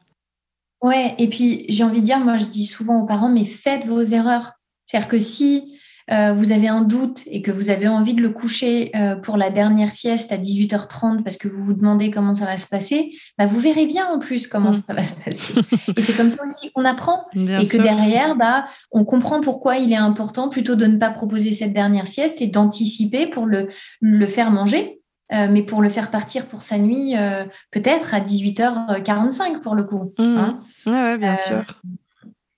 Ouais, 0.83 1.17
et 1.19 1.29
puis 1.29 1.64
j'ai 1.69 1.83
envie 1.83 2.01
de 2.01 2.05
dire, 2.05 2.21
moi 2.21 2.37
je 2.37 2.45
dis 2.45 2.67
souvent 2.67 3.01
aux 3.01 3.07
parents, 3.07 3.29
mais 3.29 3.45
faites 3.45 3.87
vos 3.87 4.03
erreurs. 4.03 4.53
C'est-à-dire 4.87 5.09
que 5.09 5.19
si 5.19 5.73
euh, 6.11 6.35
vous 6.35 6.53
avez 6.53 6.69
un 6.69 6.83
doute 6.83 7.23
et 7.27 7.40
que 7.40 7.51
vous 7.51 7.71
avez 7.71 7.88
envie 7.88 8.12
de 8.12 8.21
le 8.21 8.29
coucher 8.29 8.90
euh, 8.95 9.17
pour 9.17 9.38
la 9.38 9.49
dernière 9.49 9.90
sieste 9.90 10.33
à 10.33 10.37
18h30 10.37 11.23
parce 11.23 11.38
que 11.38 11.49
vous 11.49 11.62
vous 11.62 11.73
demandez 11.73 12.11
comment 12.11 12.35
ça 12.35 12.45
va 12.45 12.59
se 12.59 12.69
passer, 12.69 13.12
bah 13.38 13.47
vous 13.47 13.59
verrez 13.59 13.87
bien 13.87 14.07
en 14.09 14.19
plus 14.19 14.47
comment 14.47 14.69
mm. 14.69 14.83
ça 14.87 14.93
va 14.93 15.03
se 15.03 15.23
passer. 15.23 15.55
et 15.97 16.01
c'est 16.03 16.14
comme 16.14 16.29
ça 16.29 16.45
aussi 16.47 16.71
qu'on 16.73 16.85
apprend. 16.85 17.25
et 17.35 17.67
que 17.67 17.81
derrière, 17.81 18.37
bah, 18.37 18.67
on 18.90 19.05
comprend 19.05 19.40
pourquoi 19.40 19.79
il 19.79 19.93
est 19.93 19.97
important 19.97 20.51
plutôt 20.51 20.75
de 20.75 20.85
ne 20.85 20.99
pas 20.99 21.11
proposer 21.11 21.55
cette 21.55 21.73
dernière 21.73 22.07
sieste 22.07 22.43
et 22.43 22.49
d'anticiper 22.49 23.27
pour 23.27 23.47
le, 23.47 23.69
le 24.01 24.27
faire 24.27 24.51
manger. 24.51 25.01
Euh, 25.33 25.49
mais 25.51 25.62
pour 25.62 25.81
le 25.81 25.88
faire 25.88 26.11
partir 26.11 26.45
pour 26.45 26.62
sa 26.62 26.77
nuit, 26.77 27.14
peut-être 27.71 28.12
à 28.12 28.21
18h45 28.21 29.61
pour 29.61 29.75
le 29.75 29.85
coup. 29.85 30.12
Mm. 30.19 30.37
Hein. 30.37 30.59
ouais, 30.85 31.17
bien 31.17 31.35
sûr. 31.35 31.81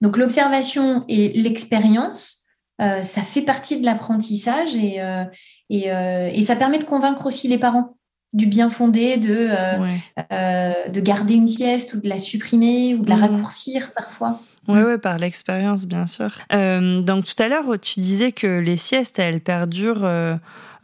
Donc 0.00 0.16
l'observation 0.16 1.04
et 1.08 1.28
l'expérience 1.40 2.45
ça 2.78 3.22
fait 3.22 3.42
partie 3.42 3.80
de 3.80 3.84
l'apprentissage 3.84 4.76
et, 4.76 5.00
et, 5.70 6.42
ça 6.42 6.56
permet 6.56 6.78
de 6.78 6.84
convaincre 6.84 7.26
aussi 7.26 7.48
les 7.48 7.58
parents 7.58 7.96
du 8.32 8.46
bien 8.46 8.68
fondé 8.68 9.16
de, 9.16 9.48
de 10.90 11.00
garder 11.00 11.34
une 11.34 11.46
sieste 11.46 11.94
ou 11.94 12.00
de 12.00 12.08
la 12.08 12.18
supprimer 12.18 12.94
ou 12.94 13.02
de 13.02 13.08
la 13.08 13.16
mmh. 13.16 13.20
raccourcir 13.20 13.92
parfois. 13.94 14.40
Oui, 14.68 14.80
ouais, 14.80 14.98
par 14.98 15.18
l'expérience, 15.18 15.86
bien 15.86 16.06
sûr. 16.06 16.30
donc 16.50 17.24
tout 17.24 17.42
à 17.42 17.48
l'heure, 17.48 17.78
tu 17.80 18.00
disais 18.00 18.32
que 18.32 18.58
les 18.58 18.76
siestes, 18.76 19.18
elles 19.18 19.40
perdurent 19.40 20.04
euh, 20.04 20.36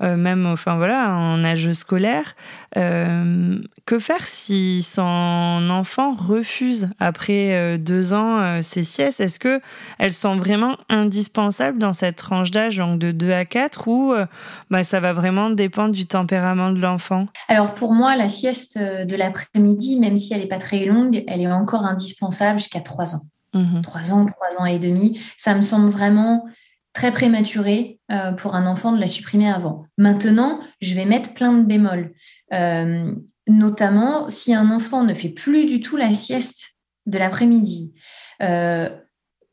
même 0.02 0.46
enfin 0.46 0.76
voilà 0.76 1.10
en 1.10 1.44
âge 1.44 1.72
scolaire. 1.72 2.34
Euh, 2.76 3.58
que 3.84 3.98
faire 3.98 4.24
si 4.24 4.82
son 4.82 5.68
enfant 5.70 6.14
refuse 6.14 6.88
après 6.98 7.54
euh, 7.54 7.78
deux 7.78 8.14
ans 8.14 8.62
ses 8.62 8.82
siestes? 8.82 9.20
Est-ce 9.20 9.38
que 9.38 9.60
elles 9.98 10.12
sont 10.12 10.36
vraiment 10.36 10.76
indispensables 10.88 11.78
dans 11.78 11.92
cette 11.92 12.16
tranche 12.16 12.50
d'âge, 12.50 12.78
donc 12.78 12.98
de 12.98 13.12
2 13.12 13.32
à 13.32 13.44
4, 13.44 13.88
ou 13.88 14.14
bah, 14.70 14.84
ça 14.84 15.00
va 15.00 15.12
vraiment 15.12 15.50
dépendre 15.50 15.94
du 15.94 16.06
tempérament 16.06 16.70
de 16.70 16.80
l'enfant? 16.80 17.26
Alors 17.48 17.74
pour 17.74 17.92
moi, 17.92 18.16
la 18.16 18.28
sieste 18.28 18.78
de 18.78 19.16
l'après-midi, 19.16 19.98
même 19.98 20.16
si 20.16 20.32
elle 20.32 20.40
n'est 20.40 20.46
pas 20.48 20.58
très 20.58 20.84
longue, 20.84 21.24
elle 21.26 21.40
est 21.40 21.52
encore 21.52 21.84
indispensable 21.84 22.58
jusqu'à 22.58 22.80
3 22.80 23.16
ans. 23.16 23.22
Mmh 23.54 23.82
trois 23.82 24.00
3 24.00 24.14
ans, 24.14 24.26
3 24.26 24.62
ans 24.62 24.66
et 24.66 24.78
demi, 24.78 25.20
ça 25.36 25.54
me 25.54 25.62
semble 25.62 25.90
vraiment 25.90 26.46
très 26.92 27.12
prématuré 27.12 28.00
euh, 28.11 28.33
pour 28.33 28.55
un 28.55 28.66
enfant 28.66 28.92
de 28.92 29.00
la 29.00 29.07
supprimer 29.07 29.50
avant. 29.50 29.87
Maintenant, 29.98 30.61
je 30.81 30.94
vais 30.94 31.07
mettre 31.07 31.35
plein 31.35 31.52
de 31.52 31.64
bémols. 31.64 32.12
Euh, 32.52 33.14
notamment 33.48 34.28
si 34.28 34.55
un 34.55 34.70
enfant 34.70 35.02
ne 35.05 35.14
fait 35.14 35.28
plus 35.28 35.66
du 35.66 35.81
tout 35.81 35.96
la 35.96 36.14
sieste 36.14 36.76
de 37.07 37.18
l'après-midi, 37.18 37.92
euh, 38.42 38.88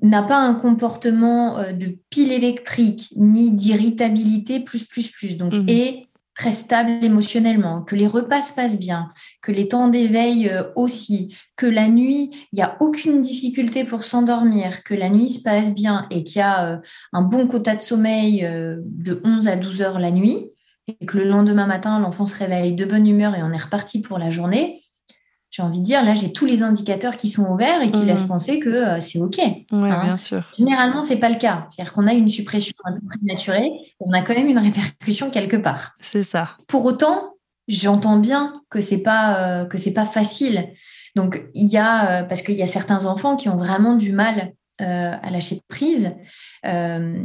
n'a 0.02 0.24
pas 0.24 0.38
un 0.38 0.54
comportement 0.54 1.74
de 1.74 1.98
pile 2.10 2.32
électrique 2.32 3.12
ni 3.18 3.52
d'irritabilité 3.52 4.62
plus 4.62 4.86
plus 4.86 5.10
plus 5.10 5.36
donc 5.36 5.54
mmh. 5.54 5.66
et 5.68 6.09
très 6.40 6.54
stable 6.54 7.04
émotionnellement, 7.04 7.82
que 7.82 7.98
les 7.98 8.08
repas 8.08 8.42
se 8.42 8.54
passent 8.54 8.80
bien, 8.80 9.12
que 9.42 9.52
les 9.52 9.68
temps 9.68 9.90
d'éveil 9.90 10.48
euh, 10.48 10.64
aussi, 10.78 11.36
que 11.58 11.66
la 11.66 11.90
nuit, 11.90 12.32
il 12.54 12.56
n'y 12.56 12.62
a 12.62 12.78
aucune 12.80 13.22
difficulté 13.22 13.84
pour 13.84 14.06
s'endormir, 14.06 14.86
que 14.86 14.94
la 14.94 15.10
nuit 15.10 15.30
se 15.30 15.44
passe 15.44 15.76
bien 15.76 16.08
et 16.10 16.24
qu'il 16.24 16.38
y 16.38 16.42
a 16.42 16.66
euh, 16.66 16.78
un 17.12 17.24
bon 17.24 17.46
quota 17.46 17.76
de 17.76 17.82
sommeil 17.82 18.46
euh, 18.46 18.78
de 18.86 19.22
11 19.26 19.50
à 19.50 19.58
12 19.58 19.82
heures 19.82 20.00
la 20.00 20.12
nuit, 20.12 20.50
et 20.88 21.06
que 21.06 21.18
le 21.18 21.26
lendemain 21.26 21.68
matin, 21.68 22.00
l'enfant 22.00 22.26
se 22.26 22.40
réveille 22.40 22.74
de 22.74 22.86
bonne 22.86 23.06
humeur 23.06 23.36
et 23.36 23.44
on 23.44 23.52
est 23.52 23.62
reparti 23.62 24.02
pour 24.02 24.18
la 24.18 24.32
journée, 24.32 24.82
j'ai 25.52 25.64
envie 25.64 25.80
de 25.80 25.86
dire, 25.86 26.04
là, 26.04 26.14
j'ai 26.14 26.32
tous 26.32 26.46
les 26.46 26.62
indicateurs 26.62 27.18
qui 27.18 27.28
sont 27.28 27.52
ouverts 27.52 27.82
et 27.82 27.92
qui 27.92 28.02
mmh. 28.02 28.06
laissent 28.06 28.24
penser 28.24 28.60
que 28.60 28.70
euh, 28.70 29.00
c'est 29.00 29.20
OK. 29.20 29.38
Oui, 29.38 29.66
hein. 29.72 30.04
bien 30.04 30.16
sûr. 30.16 30.44
Généralement, 30.56 31.04
c'est 31.04 31.20
pas 31.20 31.30
le 31.30 31.38
cas. 31.38 31.66
C'est-à-dire 31.70 31.94
qu'on 31.94 32.08
a 32.08 32.14
une 32.14 32.28
suppression 32.28 32.74
prématurée, 33.08 33.72
on 34.00 34.12
a 34.14 34.22
quand 34.22 34.36
même 34.36 34.48
une 34.48 34.60
répercussion 34.60 35.32
quelque 35.32 35.58
part. 35.58 35.96
C'est 36.00 36.24
ça. 36.24 36.52
Pour 36.68 36.86
autant, 36.86 37.34
j'entends 37.68 38.18
bien 38.18 38.62
que 38.70 38.80
c'est 38.80 39.02
pas 39.02 39.62
euh, 39.62 39.66
que 39.66 39.80
c'est 39.80 39.94
pas 39.94 40.06
facile. 40.06 40.70
Donc, 41.16 41.44
il 41.56 41.66
y 41.66 41.78
a, 41.78 42.22
euh, 42.22 42.24
parce 42.24 42.44
qu'il 42.44 42.56
y 42.56 42.64
a 42.64 42.68
certains 42.68 43.06
enfants 43.06 43.36
qui 43.36 43.50
ont 43.50 43.58
vraiment 43.58 43.96
du 43.96 44.12
mal 44.12 44.54
à 44.82 45.30
lâcher 45.30 45.60
prise. 45.68 46.16
Euh, 46.66 47.24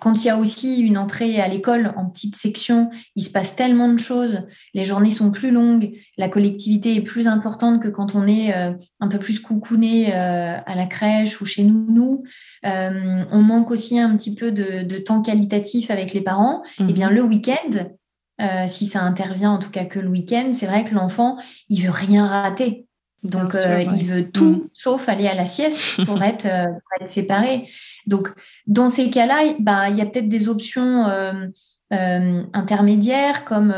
quand 0.00 0.22
il 0.22 0.26
y 0.26 0.30
a 0.30 0.36
aussi 0.36 0.80
une 0.80 0.98
entrée 0.98 1.40
à 1.40 1.48
l'école 1.48 1.94
en 1.96 2.06
petite 2.06 2.36
section, 2.36 2.90
il 3.14 3.22
se 3.22 3.30
passe 3.30 3.56
tellement 3.56 3.90
de 3.90 3.98
choses, 3.98 4.46
les 4.74 4.84
journées 4.84 5.10
sont 5.10 5.30
plus 5.30 5.50
longues, 5.50 5.92
la 6.18 6.28
collectivité 6.28 6.94
est 6.94 7.00
plus 7.00 7.28
importante 7.28 7.82
que 7.82 7.88
quand 7.88 8.14
on 8.14 8.26
est 8.26 8.54
euh, 8.54 8.72
un 9.00 9.08
peu 9.08 9.18
plus 9.18 9.40
coucouné 9.40 10.14
euh, 10.14 10.58
à 10.64 10.74
la 10.74 10.86
crèche 10.86 11.40
ou 11.40 11.46
chez 11.46 11.64
nous. 11.64 11.86
nous. 11.88 12.24
on 12.62 13.42
manque 13.42 13.70
aussi 13.70 13.98
un 13.98 14.16
petit 14.16 14.34
peu 14.34 14.52
de, 14.52 14.98
temps 14.98 15.22
qualitatif 15.22 15.90
avec 15.90 16.12
les 16.12 16.20
parents. 16.20 16.62
Et 16.78 16.84
eh 16.88 16.92
bien 16.92 17.10
mhm. 17.10 17.16
le 17.16 17.22
week-end, 17.22 18.66
si 18.66 18.86
ça 18.86 19.02
intervient 19.02 19.52
en 19.52 19.58
tout 19.58 19.70
cas 19.70 19.84
que 19.84 19.98
le 19.98 20.08
week-end, 20.08 20.50
c'est 20.52 20.66
vrai 20.66 20.84
que 20.84 20.94
l'enfant, 20.94 21.38
il 21.68 21.82
veut 21.82 21.90
rien 21.90 22.26
rater. 22.26 22.85
Donc, 23.22 23.54
euh, 23.54 23.84
il 23.96 24.06
veut 24.06 24.30
tout 24.30 24.44
mm. 24.44 24.68
sauf 24.74 25.08
aller 25.08 25.26
à 25.26 25.34
la 25.34 25.44
sieste 25.44 26.04
pour 26.04 26.22
être, 26.22 26.46
euh, 26.46 26.66
être 27.00 27.10
séparé. 27.10 27.68
Donc, 28.06 28.28
dans 28.66 28.88
ces 28.88 29.10
cas-là, 29.10 29.54
bah, 29.58 29.90
il 29.90 29.96
y 29.96 30.00
a 30.00 30.06
peut-être 30.06 30.28
des 30.28 30.48
options 30.48 31.06
euh, 31.06 32.42
intermédiaires 32.52 33.44
comme 33.44 33.74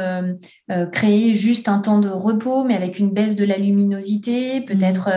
créer 0.92 1.34
juste 1.34 1.68
un 1.68 1.78
temps 1.78 1.98
de 1.98 2.08
repos, 2.08 2.64
mais 2.64 2.74
avec 2.74 2.98
une 2.98 3.10
baisse 3.10 3.36
de 3.36 3.44
la 3.44 3.58
luminosité, 3.58 4.60
peut-être 4.62 5.10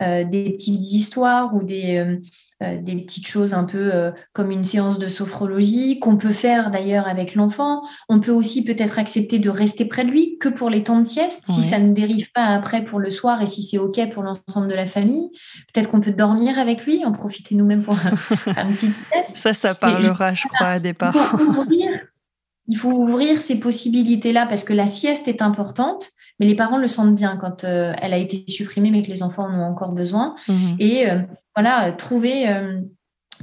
mm. 0.00 0.30
des 0.30 0.50
petites 0.52 0.92
histoires 0.92 1.54
ou 1.54 1.62
des, 1.62 2.20
euh, 2.62 2.80
des 2.80 2.96
petites 2.96 3.26
choses 3.26 3.52
un 3.52 3.64
peu 3.64 3.90
euh, 3.92 4.12
comme 4.32 4.50
une 4.50 4.64
séance 4.64 4.98
de 4.98 5.08
sophrologie 5.08 6.00
qu'on 6.00 6.16
peut 6.16 6.32
faire 6.32 6.70
d'ailleurs 6.70 7.06
avec 7.06 7.34
l'enfant. 7.34 7.82
On 8.08 8.18
peut 8.18 8.32
aussi 8.32 8.64
peut-être 8.64 8.98
accepter 8.98 9.38
de 9.38 9.50
rester 9.50 9.84
près 9.84 10.06
de 10.06 10.10
lui 10.10 10.38
que 10.38 10.48
pour 10.48 10.70
les 10.70 10.82
temps 10.82 10.96
de 10.96 11.04
sieste, 11.04 11.44
si 11.50 11.62
ça 11.62 11.78
ne 11.78 11.92
dérive 11.92 12.32
pas 12.32 12.46
après 12.46 12.82
pour 12.82 12.98
le 12.98 13.10
soir 13.10 13.42
et 13.42 13.46
si 13.46 13.62
c'est 13.62 13.76
OK 13.76 14.00
pour 14.10 14.22
l'ensemble 14.22 14.68
de 14.68 14.74
la 14.74 14.86
famille. 14.86 15.28
Peut-être 15.74 15.90
qu'on 15.90 16.00
peut 16.00 16.12
dormir 16.12 16.58
avec 16.58 16.86
lui, 16.86 17.04
en 17.04 17.12
profiter 17.12 17.54
nous-mêmes 17.56 17.82
pour 17.82 17.94
un, 17.94 18.10
petit 18.72 18.90
test. 19.12 19.36
Ça, 19.36 19.52
ça 19.52 19.74
parlera, 19.74 20.32
je, 20.32 20.48
crois, 20.48 20.68
à 20.68 20.78
des 20.78 20.94
parents. 20.94 21.20
Il 22.68 22.78
faut 22.78 22.90
ouvrir, 22.90 23.42
ces 23.42 23.60
possibilités-là 23.60 24.46
parce 24.46 24.64
que 24.64 24.72
la 24.72 24.86
sieste 24.86 25.28
est 25.28 25.42
importante 25.42 26.12
mais 26.38 26.44
les 26.44 26.54
parents 26.54 26.76
le 26.76 26.86
sentent 26.86 27.16
bien 27.16 27.38
quand 27.38 27.64
euh, 27.64 27.94
elle 27.98 28.12
a 28.12 28.18
été 28.18 28.44
supprimée, 28.46 28.90
mais 28.90 29.02
que 29.02 29.08
les 29.08 29.22
enfants 29.22 29.44
en 29.44 29.58
ont 29.58 29.64
encore 29.64 29.92
besoin. 29.92 30.34
Mmh 30.48 30.76
et 30.78 31.06
voilà, 31.56 31.90
trouver, 31.92 32.48
euh, 32.48 32.80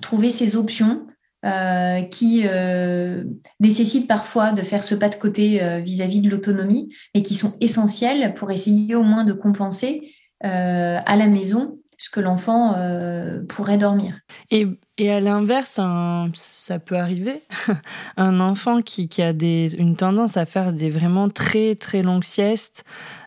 trouver 0.01 0.29
ces 0.29 0.55
options 0.55 1.07
euh, 1.45 2.03
qui 2.03 2.43
euh, 2.45 3.23
nécessitent 3.59 4.07
parfois 4.07 4.51
de 4.51 4.61
faire 4.61 4.83
ce 4.83 4.95
pas 4.95 5.09
de 5.09 5.15
côté 5.15 5.59
vis-à-vis 5.81 6.21
de 6.21 6.29
l'autonomie 6.29 6.93
et 7.13 7.23
qui 7.23 7.33
sont 7.33 7.57
essentielles 7.59 8.33
pour 8.35 8.51
essayer 8.51 8.95
au 8.95 9.03
moins 9.03 9.25
de 9.25 9.33
compenser 9.33 10.13
à 10.41 11.15
la 11.15 11.27
maison 11.27 11.79
que 12.09 12.19
l'enfant 12.19 12.75
pourrait 13.49 13.77
dormir. 13.77 14.15
Et, 14.51 14.67
à 15.09 15.19
l'inverse, 15.19 15.79
ça 16.33 16.79
peut 16.79 16.97
arriver, 16.97 17.41
un 18.17 18.39
enfant 18.39 18.81
qui, 18.81 19.09
a 19.21 19.31
une 19.31 19.95
tendance 19.95 20.37
à 20.37 20.45
faire 20.45 20.73
des 20.73 20.89
vraiment 20.89 21.29
très 21.29 21.75
très 21.75 22.03
longues 22.03 22.23
siestes, 22.23 22.85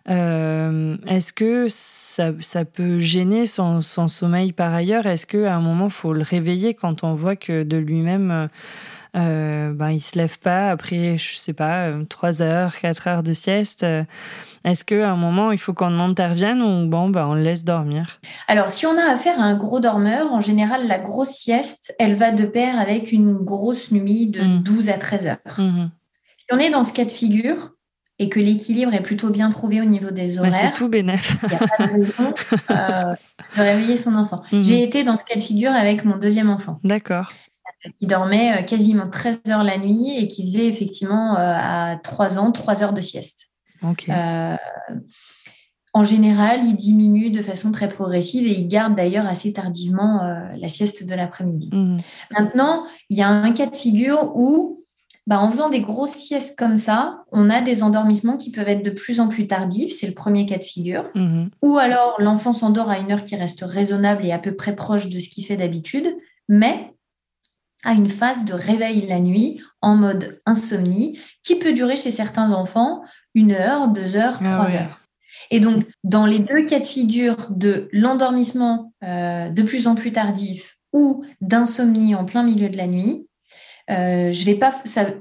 euh, 0.09 0.97
est-ce 1.07 1.33
que 1.33 1.67
ça, 1.69 2.65
peut 2.65 2.99
gêner 2.99 3.47
son, 3.47 3.81
sommeil 3.81 4.53
par 4.53 4.73
ailleurs? 4.73 5.07
Est-ce 5.07 5.27
qu'à 5.27 5.55
un 5.55 5.61
moment, 5.61 5.89
faut 5.89 6.12
le 6.12 6.23
réveiller 6.23 6.75
quand 6.75 7.03
on 7.05 7.12
voit 7.12 7.37
que 7.37 7.62
de 7.65 7.77
lui-même, 7.77 8.31
euh, 8.31 8.47
ben, 9.17 9.91
il 9.91 10.01
se 10.01 10.19
lève 10.19 10.39
pas 10.39 10.71
après, 10.71 11.19
je 11.19 11.37
sais 11.37 11.53
pas, 11.53 11.91
3 12.09 12.43
heures, 12.43 12.79
4 12.79 13.09
heures 13.09 13.23
de 13.23 13.33
sieste 13.33 13.85
Est-ce 14.65 14.85
qu'à 14.85 15.11
un 15.11 15.17
moment, 15.17 15.53
il 15.53 15.59
faut 15.59 15.73
qu'on 15.73 15.99
intervienne 16.01 16.61
ou 16.61 16.87
bon, 16.87 17.09
ben, 17.09 17.27
on 17.27 17.35
le 17.35 17.43
laisse 17.43 17.65
dormir? 17.65 18.21
Alors, 18.49 18.71
si 18.71 18.87
on 18.87 18.99
a 18.99 19.05
affaire 19.05 19.41
à 19.41 19.45
un 19.45 19.55
gros 19.57 19.81
dormeur, 19.81 20.33
en 20.33 20.41
général, 20.41 20.87
la 20.87 20.99
grosse 20.99 21.31
sieste, 21.31 21.95
elle 21.99 22.17
va 22.17 22.33
de 22.33 22.45
pair 22.45 22.79
avec 22.79 23.13
une 23.13 23.35
grosse 23.35 23.91
nuit 23.91 24.27
de 24.27 24.59
12 24.59 24.89
mmh. 24.89 24.91
à 24.91 24.99
13 24.99 25.27
heures. 25.27 25.59
Mmh. 25.59 25.87
Si 26.39 26.47
on 26.53 26.59
est 26.59 26.71
dans 26.71 26.83
ce 26.83 26.93
cas 26.93 27.05
de 27.05 27.11
figure, 27.13 27.73
et 28.19 28.29
que 28.29 28.41
l'équilibre 28.41 28.95
est 28.95 29.03
plutôt 29.03 29.31
bien 29.31 29.51
trouvé 29.51 29.81
au 29.81 29.85
niveau 29.85 30.11
des 30.11 30.39
horaires. 30.39 30.55
c'est 30.55 30.73
tout 30.73 30.89
bénef. 30.89 31.37
Il 31.43 31.49
n'y 31.51 31.55
a 31.55 31.59
pas 31.59 31.87
de 31.87 31.93
raison 31.93 32.35
euh, 32.71 33.15
de 33.57 33.63
réveiller 33.63 33.97
son 33.97 34.15
enfant. 34.15 34.43
Mhm. 34.53 34.65
J'ai 34.65 34.83
été 34.83 35.05
dans 35.05 35.19
ce 35.19 35.25
cas 35.25 35.35
de 35.35 35.43
figure 35.43 35.73
avec 35.73 36.05
mon 36.05 36.17
deuxième 36.17 36.49
enfant. 36.49 36.81
D'accord. 36.83 37.33
Qui 37.96 38.07
dormait 38.07 38.59
euh, 38.59 38.62
quasiment 38.62 39.09
13 39.09 39.42
heures 39.51 39.64
la 39.64 39.79
nuit 39.79 40.16
et 40.16 40.29
qui 40.29 40.42
faisait 40.42 40.66
effectivement 40.66 41.37
euh, 41.37 41.38
à 41.38 41.96
3 42.03 42.38
ans 42.38 42.53
3 42.53 42.83
heures 42.83 42.92
de 42.92 43.01
sieste. 43.01 43.49
Ok. 43.83 44.09
en 45.92 46.05
général, 46.05 46.64
il 46.64 46.77
diminue 46.77 47.31
de 47.31 47.42
façon 47.42 47.72
très 47.72 47.88
progressive 47.88 48.46
et 48.46 48.59
il 48.59 48.68
garde 48.68 48.96
d'ailleurs 48.96 49.27
assez 49.27 49.53
tardivement 49.53 50.20
la 50.57 50.68
sieste 50.68 51.05
de 51.05 51.14
l'après-midi. 51.14 51.68
Mhm. 51.72 51.99
Maintenant, 52.31 52.85
il 53.11 53.18
y 53.18 53.22
a 53.22 53.29
un 53.29 53.53
cas 53.53 53.66
de 53.66 53.77
figure 53.77 54.33
où 54.35 54.79
bah, 55.27 55.40
en 55.40 55.51
faisant 55.51 55.70
des 55.70 55.81
grosses 55.81 56.14
siestes 56.14 56.57
comme 56.57 56.77
ça, 56.77 57.25
on 57.33 57.51
a 57.51 57.61
des 57.61 57.83
endormissements 57.83 58.37
qui 58.37 58.53
peuvent 58.53 58.68
être 58.68 58.85
de 58.85 58.90
plus 58.90 59.18
en 59.18 59.27
plus 59.27 59.49
tardifs. 59.49 59.92
C'est 59.92 60.07
le 60.07 60.14
premier 60.14 60.46
cas 60.46 60.59
de 60.59 60.64
figure. 60.64 61.11
Mhm. 61.14 61.51
Ou 61.62 61.79
alors 61.79 62.16
l'enfant 62.20 62.53
s'endort 62.53 62.90
à 62.90 62.99
une 62.99 63.11
heure 63.11 63.25
qui 63.25 63.35
reste 63.35 63.64
raisonnable 63.66 64.25
et 64.25 64.31
à 64.31 64.38
peu 64.38 64.55
près 64.55 64.77
proche 64.77 65.09
de 65.09 65.18
ce 65.18 65.29
qu'il 65.29 65.44
fait 65.44 65.57
d'habitude, 65.57 66.16
mais 66.49 66.92
à 67.87 67.92
une 67.92 68.09
phase 68.09 68.44
de 68.44 68.53
réveil 68.53 69.07
la 69.07 69.20
nuit 69.20 69.62
en 69.81 69.94
mode 69.94 70.40
insomnie 70.44 71.18
qui 71.44 71.55
peut 71.55 71.72
durer 71.72 71.96
chez 71.96 72.11
certains 72.11 72.51
enfants 72.51 73.03
une 73.35 73.53
heure, 73.53 73.88
deux 73.88 74.16
heures, 74.16 74.38
ah 74.40 74.44
trois 74.44 74.75
heures. 74.75 75.01
Et 75.51 75.61
donc, 75.61 75.85
dans 76.03 76.27
les 76.27 76.40
deux 76.40 76.66
cas 76.66 76.81
de 76.81 76.85
figure 76.85 77.37
de 77.51 77.88
l'endormissement 77.92 78.92
euh, 79.05 79.51
de 79.51 79.62
plus 79.62 79.87
en 79.87 79.94
plus 79.94 80.11
tardif 80.11 80.79
ou 80.92 81.25
d'insomnie 81.40 82.14
en 82.14 82.25
plein 82.25 82.42
milieu 82.42 82.68
de 82.68 82.77
la 82.77 82.88
nuit, 82.88 83.29
euh, 83.88 84.33
je 84.33 84.44
vais 84.44 84.57
pas, 84.57 84.75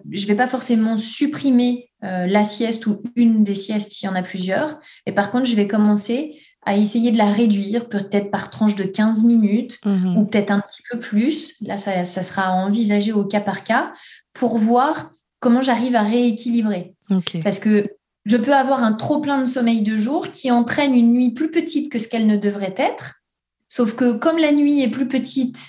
je 0.09 0.25
vais 0.25 0.35
pas 0.35 0.47
forcément 0.47 0.97
supprimer 0.97 1.91
euh, 2.03 2.25
la 2.25 2.43
sieste 2.43 2.87
ou 2.87 3.03
une 3.15 3.43
des 3.43 3.53
siestes, 3.53 4.01
il 4.01 4.05
y 4.05 4.07
en 4.07 4.15
a 4.15 4.23
plusieurs. 4.23 4.79
Mais 5.05 5.13
par 5.13 5.29
contre, 5.29 5.45
je 5.45 5.55
vais 5.55 5.67
commencer 5.67 6.39
à 6.65 6.75
essayer 6.75 7.11
de 7.11 7.17
la 7.17 7.31
réduire, 7.31 7.87
peut-être 7.87 8.31
par 8.31 8.49
tranche 8.49 8.75
de 8.75 8.83
15 8.83 9.23
minutes 9.23 9.79
mhm. 9.85 10.17
ou 10.17 10.25
peut-être 10.25 10.51
un 10.51 10.59
petit 10.59 10.81
peu 10.89 10.99
plus. 10.99 11.55
Là, 11.61 11.77
ça, 11.77 12.03
sera 12.05 12.51
envisagé 12.51 13.13
au 13.13 13.23
cas 13.23 13.39
par 13.41 13.63
cas 13.63 13.93
pour 14.33 14.57
voir 14.57 15.13
comment 15.39 15.61
j'arrive 15.61 15.95
à 15.95 16.01
rééquilibrer. 16.01 16.95
Parce 17.43 17.59
que 17.59 17.87
je 18.25 18.37
peux 18.37 18.55
avoir 18.55 18.83
un 18.83 18.93
trop 18.93 19.19
plein 19.19 19.39
de 19.39 19.45
sommeil 19.45 19.83
de 19.83 19.95
jour 19.95 20.31
qui 20.31 20.49
entraîne 20.49 20.95
une 20.95 21.13
nuit 21.13 21.33
plus 21.33 21.51
petite 21.51 21.91
que 21.91 21.99
ce 21.99 22.07
qu'elle 22.07 22.25
ne 22.25 22.37
devrait 22.37 22.73
être. 22.77 23.21
Sauf 23.67 23.95
que 23.95 24.13
comme 24.13 24.39
la 24.39 24.51
nuit 24.51 24.81
est 24.81 24.89
plus 24.89 25.07
petite 25.07 25.59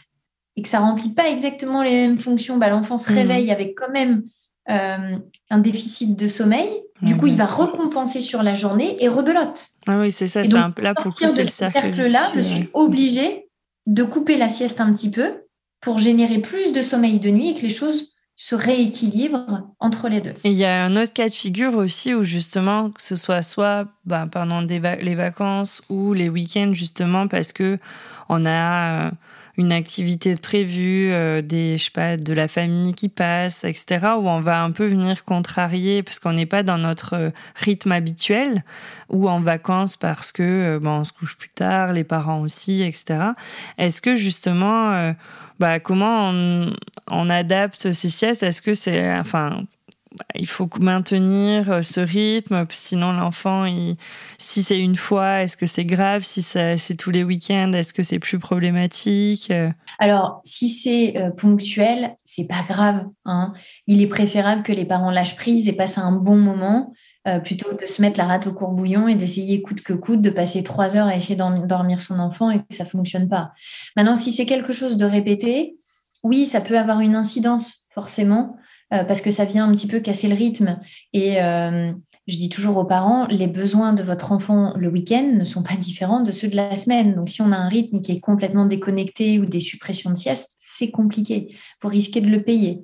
et 0.57 0.63
que 0.63 0.69
ça 0.69 0.81
remplit 0.81 1.11
pas 1.11 1.29
exactement 1.29 1.83
les 1.83 1.93
mêmes 1.93 2.19
fonctions, 2.19 2.57
bah, 2.57 2.71
l'enfant 2.71 2.97
se 2.97 3.13
mhm. 3.13 3.19
réveille 3.19 3.51
avec 3.51 3.75
quand 3.77 3.91
même 3.91 4.23
euh, 4.71 5.19
un 5.51 5.59
déficit 5.59 6.19
de 6.19 6.27
sommeil. 6.27 6.71
Du 7.03 7.17
coup, 7.17 7.27
il 7.27 7.37
va 7.37 7.47
recompenser 7.47 8.21
sur 8.21 8.43
la 8.43 8.55
journée 8.55 8.97
et 9.01 9.09
rebelote. 9.09 9.67
Ah 9.87 9.99
oui, 9.99 10.11
c'est 10.11 10.27
ça. 10.27 10.45
C'est 10.45 10.55
un, 10.55 10.73
là, 10.79 10.95
pour 10.95 11.15
c'est 11.19 11.43
le 11.43 11.49
cercle-là, 11.49 12.33
je 12.35 12.41
suis 12.41 12.69
obligée 12.73 13.49
de 13.87 14.03
couper 14.03 14.37
la 14.37 14.49
sieste 14.49 14.81
un 14.81 14.93
petit 14.93 15.11
peu 15.11 15.45
pour 15.81 15.99
générer 15.99 16.39
plus 16.39 16.73
de 16.73 16.83
sommeil 16.83 17.21
de 17.21 17.31
nuit 17.31 17.51
et 17.51 17.55
que 17.55 17.63
les 17.63 17.69
choses 17.69 18.15
se 18.35 18.55
rééquilibrent 18.55 19.75
entre 19.79 20.09
les 20.09 20.21
deux. 20.21 20.35
Et 20.45 20.51
il 20.51 20.57
y 20.57 20.65
a 20.65 20.85
un 20.85 20.97
autre 20.97 21.13
cas 21.13 21.29
de 21.29 21.33
figure 21.33 21.77
aussi 21.77 22.15
où 22.15 22.23
justement, 22.23 22.91
que 22.91 23.01
ce 23.01 23.17
soit 23.17 23.43
soit 23.43 23.87
bah, 24.05 24.27
pendant 24.31 24.61
les 24.61 25.15
vacances 25.15 25.83
ou 25.89 26.13
les 26.13 26.29
week-ends, 26.29 26.73
justement, 26.73 27.29
parce 27.29 27.53
que 27.53 27.79
on 28.29 28.45
a... 28.47 29.11
Euh, 29.59 29.63
une 29.63 29.73
activité 29.73 30.35
prévue, 30.37 31.11
euh, 31.13 31.43
des, 31.43 31.79
je 31.79 31.85
sais 31.85 31.91
pas, 31.91 32.17
de 32.17 32.33
la 32.33 32.49
famille 32.49 32.95
qui 32.95 33.09
passe, 33.09 33.65
etc., 33.65 34.07
où 34.19 34.29
on 34.29 34.41
va 34.41 34.63
un 34.63 34.71
peu 34.71 34.87
venir 34.87 35.25
contrarier 35.25 36.03
parce 36.03 36.19
qu'on 36.19 36.33
n'est 36.33 36.47
pas 36.47 36.63
dans 36.63 36.79
notre 36.79 37.15
euh, 37.15 37.31
rythme 37.55 37.93
habituel, 37.93 38.65
ou 39.09 39.29
en 39.29 39.41
vacances 39.41 39.97
parce 39.97 40.33
que 40.33 40.43
euh, 40.43 40.79
bon, 40.81 41.01
on 41.01 41.05
se 41.05 41.13
couche 41.13 41.37
plus 41.37 41.49
tard, 41.49 41.93
les 41.93 42.05
parents 42.05 42.41
aussi, 42.41 42.83
etc. 42.83 43.31
Est-ce 43.79 44.01
que 44.01 44.15
justement, 44.15 45.15
bah, 45.59 45.81
comment 45.81 46.31
on, 46.31 46.73
on 47.09 47.31
adapte 47.31 47.93
ces 47.93 48.09
siestes? 48.09 48.43
Est-ce 48.43 48.63
que 48.63 48.75
c'est, 48.75 49.15
enfin, 49.19 49.63
il 50.35 50.47
faut 50.47 50.69
maintenir 50.81 51.71
euh, 51.71 51.83
ce 51.83 52.01
rythme, 52.01 52.67
sinon 52.71 53.13
l'enfant, 53.13 53.67
si 54.39 54.63
c'est 54.63 54.79
une 54.79 54.97
fois, 54.97 55.43
est-ce 55.43 55.57
que 55.57 55.67
c'est 55.67 55.85
grave? 55.85 56.23
Si 56.23 56.43
c'est 56.43 56.97
tous 56.97 57.11
les 57.11 57.25
week-ends, 57.25 57.73
est-ce 57.73 57.93
que 57.93 58.03
c'est 58.03 58.19
plus 58.19 58.39
problématique? 58.39 59.53
Alors, 59.99 60.41
si 60.45 60.69
c'est 60.69 61.17
euh, 61.17 61.31
ponctuel, 61.31 62.17
c'est 62.25 62.47
pas 62.47 62.63
grave. 62.69 63.05
Hein. 63.25 63.53
Il 63.87 64.03
est 64.03 64.07
préférable 64.07 64.63
que 64.63 64.73
les 64.73 64.85
parents 64.85 65.11
lâchent 65.11 65.37
prise 65.37 65.69
et 65.69 65.73
passent 65.73 65.99
un 65.99 66.13
bon 66.13 66.37
moment. 66.37 66.93
Euh, 67.27 67.41
plutôt 67.41 67.75
de 67.75 67.87
se 67.87 68.01
mettre 68.03 68.21
la 68.21 68.27
rate 68.27 68.47
au 68.47 68.53
courbouillon 68.53 69.09
et 69.09 69.17
d'essayer 69.17 69.61
coûte 69.61 69.81
que 69.81 69.93
coûte 69.93 70.23
de 70.23 70.31
passer 70.31 70.63
trois 70.63 70.97
heures 70.97 71.09
à 71.09 71.17
essayer 71.17 71.35
d'endormir 71.35 72.01
son 72.01 72.21
enfant 72.21 72.53
et 72.53 72.59
que 72.59 72.77
ça 72.77 72.85
fonctionne 72.85 73.29
pas. 73.29 73.51
Maintenant, 73.97 74.15
si 74.15 74.31
c'est 74.31 74.47
quelque 74.47 74.73
chose 74.73 74.97
de 74.97 75.05
répété, 75.05 75.77
oui, 76.23 76.47
ça 76.47 76.61
peut 76.61 76.79
avoir 76.79 77.01
une 77.01 77.17
incidence 77.17 77.87
forcément. 77.91 78.57
Euh, 78.93 79.03
parce 79.03 79.21
que 79.21 79.33
ça 79.33 79.45
vient 79.45 79.69
un 79.69 79.75
petit 79.75 79.89
peu 79.89 79.99
casser 79.99 80.29
le 80.29 80.37
rythme. 80.37 80.79
Et 81.13 81.43
euh, 81.43 81.93
je 82.29 82.37
dis 82.37 82.49
toujours 82.49 82.77
aux 82.77 82.85
parents, 82.85 83.27
les 83.27 83.49
besoins 83.49 83.93
de 83.93 84.03
votre 84.03 84.31
enfant 84.31 84.75
le 84.77 84.89
week-end 84.89 85.29
ne 85.33 85.45
sont 85.45 85.65
pas 85.65 85.75
différents 85.75 86.21
de 86.21 86.31
ceux 86.31 86.49
de 86.49 86.55
la 86.55 86.77
semaine. 86.77 87.15
Donc, 87.15 87.29
si 87.29 87.43
on 87.43 87.51
a 87.51 87.57
un 87.57 87.69
rythme 87.69 88.01
qui 88.01 88.13
est 88.13 88.21
complètement 88.21 88.65
déconnecté 88.65 89.41
ou 89.41 89.47
des 89.47 89.61
suppressions 89.61 90.11
de 90.11 90.17
sieste, 90.17 90.55
c'est 90.59 90.93
compliqué. 90.93 91.57
Vous 91.83 91.89
risquez 91.89 92.21
de 92.21 92.29
le 92.29 92.43
payer. 92.43 92.83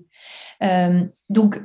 Euh, 0.62 1.04
donc, 1.28 1.60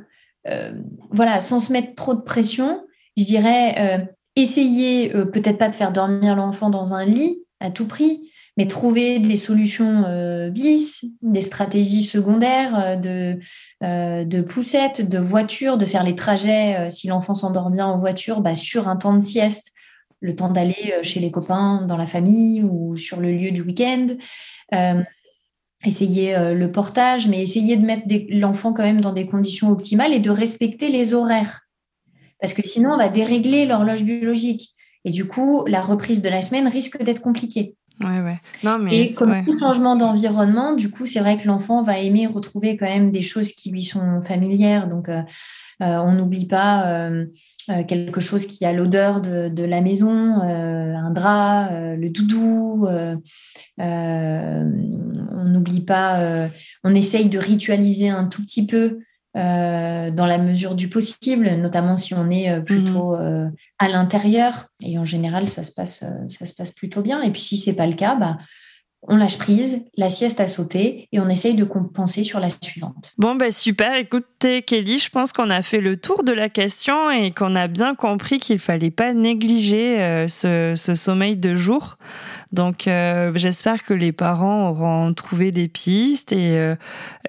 voilà, 1.12 1.42
sans 1.42 1.60
se 1.60 1.74
mettre 1.74 1.94
trop 1.96 2.14
de 2.14 2.22
pression, 2.22 2.82
je 3.18 3.26
dirais, 3.26 4.08
essayez 4.38 5.10
peut-être 5.10 5.58
pas 5.58 5.68
de 5.68 5.76
faire 5.76 5.92
dormir 5.92 6.38
l'enfant 6.38 6.70
dans 6.70 6.94
un 6.94 7.04
lit 7.04 7.44
à 7.60 7.70
tout 7.70 7.86
prix, 7.86 8.32
mais 8.58 8.66
trouver 8.66 9.20
des 9.20 9.36
solutions 9.36 10.04
euh, 10.08 10.50
bis, 10.50 11.06
des 11.22 11.44
stratégies 11.44 12.02
secondaires 12.02 12.76
euh, 12.76 12.96
de, 12.96 13.40
euh, 13.84 14.26
de 14.26 14.42
poussettes, 14.42 15.08
de 15.08 15.20
voitures, 15.20 15.78
de 15.78 15.86
faire 15.86 16.04
les 16.04 16.16
trajets, 16.16 16.90
si 16.90 17.08
l'enfant 17.08 17.36
s'endort 17.36 17.70
bien 17.70 17.86
en 17.86 17.98
voiture, 17.98 18.42
bah, 18.42 18.56
sur 18.56 18.90
un 18.90 18.98
temps 18.98 19.14
de 19.14 19.22
sieste, 19.22 19.72
le 20.20 20.36
temps 20.36 20.50
d'aller 20.50 20.96
chez 21.04 21.20
les 21.20 21.30
copains, 21.30 21.86
dans 21.88 21.98
la 21.98 22.08
famille 22.08 22.64
ou 22.64 22.98
sur 22.98 23.20
le 23.20 23.32
lieu 23.32 23.52
du 23.52 23.62
week-end. 23.62 24.08
essayer 25.86 26.36
le 26.56 26.72
portage, 26.72 27.28
mais 27.28 27.44
essayer 27.44 27.78
de 27.78 27.86
mettre 27.86 28.08
l'enfant 28.32 28.74
quand 28.74 28.82
même 28.82 29.02
dans 29.02 29.14
des 29.14 29.28
conditions 29.28 29.70
optimales 29.70 30.14
et 30.14 30.20
de 30.20 30.32
respecter 30.32 30.90
les 30.90 31.14
horaires. 31.14 31.62
Parce 32.40 32.56
que 32.56 32.64
sinon, 32.64 32.94
on 32.94 32.98
va 32.98 33.10
dérégler 33.10 33.68
l'horloge 33.68 34.04
biologique. 34.04 34.74
Et 35.06 35.12
du 35.12 35.28
coup, 35.28 35.64
la 35.68 35.84
reprise 35.84 36.24
de 36.24 36.30
la 36.30 36.42
semaine 36.42 36.68
risque 36.68 37.02
d'être 37.04 37.22
compliquée. 37.22 37.77
Ouais, 38.00 38.22
ouais. 38.22 38.40
Non, 38.64 38.78
mais 38.78 39.06
et 39.06 39.14
comme 39.14 39.44
tout 39.44 39.58
changement 39.58 39.96
d'environnement, 39.96 40.74
du 40.74 40.92
coup, 40.92 41.06
c'est 41.06 41.20
vrai 41.20 41.38
que 41.38 41.48
l'enfant 41.48 41.84
va 41.84 41.98
aimer 42.00 42.28
retrouver 42.28 42.78
quand 42.78 42.86
même 42.86 43.12
des 43.12 43.24
choses 43.24 43.52
qui 43.54 43.72
lui 43.72 43.84
sont 43.84 44.22
familières. 44.22 44.88
Donc, 44.88 45.10
euh, 45.10 45.22
euh, 45.82 45.98
on 45.98 46.12
n'oublie 46.14 46.48
pas 46.48 46.88
euh, 46.88 47.26
quelque 47.88 48.20
chose 48.20 48.46
qui 48.46 48.66
a 48.66 48.74
l'odeur 48.74 49.22
de, 49.22 49.50
de, 49.50 49.64
la 49.64 49.82
maison, 49.82 50.42
un 50.42 51.12
drap, 51.12 51.70
le 51.96 52.10
doudou. 52.10 52.88
on 53.78 55.44
n'oublie 55.44 55.82
pas, 55.82 56.50
on 56.84 56.96
essaye 56.96 57.30
de 57.30 57.38
ritualiser 57.38 58.10
un 58.10 58.26
tout 58.26 58.44
petit 58.44 58.66
peu 58.66 59.00
euh, 59.38 60.10
dans 60.10 60.26
la 60.26 60.40
mesure 60.40 60.74
du 60.74 60.90
possible, 60.90 61.48
notamment 61.58 61.96
si 61.96 62.16
on 62.16 62.32
est 62.32 62.50
euh, 62.50 62.60
plutôt 62.60 63.16
mhm. 63.16 63.22
euh, 63.22 63.50
à 63.78 63.88
l'intérieur. 63.88 64.66
Et 64.82 64.98
en 64.98 65.04
général, 65.04 65.48
ça 65.48 65.64
se 65.64 65.72
passe, 65.72 66.04
ça 66.28 66.46
se 66.48 66.56
passe 66.56 66.72
plutôt 66.72 67.04
bien. 67.04 67.22
Et 67.22 67.30
puis 67.30 67.42
si 67.42 67.56
c'est 67.56 67.76
pas 67.76 67.86
le 67.86 67.94
cas, 67.94 68.16
bah, 68.16 68.38
on 69.04 69.16
lâche 69.16 69.38
prise, 69.38 69.86
la 69.96 70.10
sieste 70.10 70.40
a 70.40 70.48
sauté 70.48 71.08
et 71.12 71.20
on 71.20 71.30
essaye 71.30 71.56
de 71.56 71.64
compenser 71.64 72.24
sur 72.24 72.40
la 72.40 72.50
suivante. 72.62 73.14
Bon, 73.18 73.36
bah 73.36 73.52
super. 73.52 73.96
Écoutez, 73.96 74.64
Kelly, 74.64 74.98
je 74.98 75.10
pense 75.10 75.32
qu'on 75.32 75.50
a 75.50 75.62
fait 75.62 75.80
le 75.82 75.98
tour 75.98 76.24
de 76.24 76.34
la 76.34 76.50
question 76.50 77.10
et 77.10 77.32
qu'on 77.32 77.56
a 77.56 77.68
bien 77.68 77.96
compris 77.96 78.40
qu'il 78.40 78.60
fallait 78.60 78.92
pas 78.92 79.14
négliger 79.14 80.26
ce, 80.28 80.74
ce, 80.76 80.96
sommeil 80.96 81.38
de 81.38 81.56
jour. 81.56 81.98
Donc 82.52 82.88
euh, 82.88 83.32
j'espère 83.36 83.84
que 83.84 83.94
les 83.94 84.12
parents 84.12 84.70
auront 84.70 85.14
trouvé 85.14 85.52
des 85.52 85.68
pistes 85.68 86.32
et, 86.32 86.58
euh, 86.58 86.76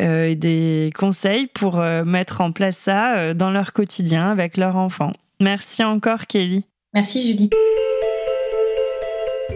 euh, 0.01 0.35
des 0.35 0.91
conseils 0.97 1.47
pour 1.47 1.79
mettre 1.79 2.41
en 2.41 2.53
place 2.53 2.77
ça 2.77 3.35
dans 3.35 3.51
leur 3.51 3.73
quotidien 3.73 4.31
avec 4.31 4.57
leur 4.57 4.77
enfant. 4.77 5.13
Merci 5.41 5.85
encore 5.85 6.27
Kelly. 6.27 6.65
Merci 6.95 7.27
Julie. 7.27 7.51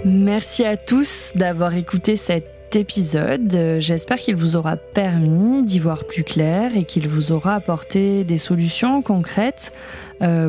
Merci 0.05 0.65
à 0.65 0.77
tous 0.77 1.33
d'avoir 1.35 1.75
écouté 1.77 2.17
cet 2.17 2.75
épisode. 2.75 3.77
J'espère 3.79 4.19
qu'il 4.19 4.35
vous 4.35 4.57
aura 4.57 4.77
permis 4.77 5.63
d'y 5.63 5.79
voir 5.79 6.05
plus 6.05 6.25
clair 6.25 6.77
et 6.77 6.85
qu'il 6.85 7.09
vous 7.09 7.33
aura 7.33 7.55
apporté 7.55 8.25
des 8.25 8.39
solutions 8.39 9.03
concrètes 9.03 9.73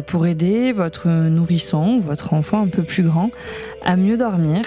pour 0.08 0.26
aider 0.26 0.72
votre 0.72 1.10
nourrisson 1.10 1.96
ou 1.96 2.00
votre 2.00 2.34
enfant 2.34 2.62
un 2.62 2.68
peu 2.68 2.84
plus 2.84 3.04
grand 3.04 3.32
à 3.84 3.96
mieux 3.96 4.18
dormir 4.18 4.64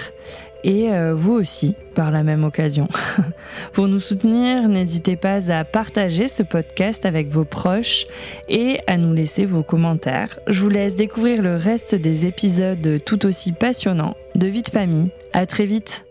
et 0.67 0.91
euh, 0.91 1.13
vous 1.15 1.33
aussi 1.33 1.75
par 1.95 2.11
la 2.11 2.21
même 2.21 2.43
occasion. 2.43 2.87
Pour 3.73 3.87
nous 3.87 4.01
soutenir, 4.01 4.67
n'hésitez 4.67 5.15
pas 5.15 5.51
à 5.51 5.63
partager 5.63 6.27
ce 6.27 6.43
podcast 6.43 7.05
avec 7.05 7.29
vos 7.29 7.45
proches 7.45 8.05
et 8.49 8.81
à 8.85 8.97
nous 8.97 9.13
laisser 9.13 9.45
vos 9.45 9.63
commentaires. 9.63 10.37
Je 10.45 10.61
vous 10.61 10.69
laisse 10.69 10.95
découvrir 10.95 11.41
le 11.41 11.55
reste 11.55 11.95
des 11.95 12.27
épisodes 12.27 13.01
tout 13.03 13.25
aussi 13.25 13.53
passionnants 13.53 14.15
de 14.35 14.47
Vie 14.47 14.61
de 14.61 14.69
famille. 14.69 15.09
À 15.33 15.45
très 15.45 15.65
vite. 15.65 16.06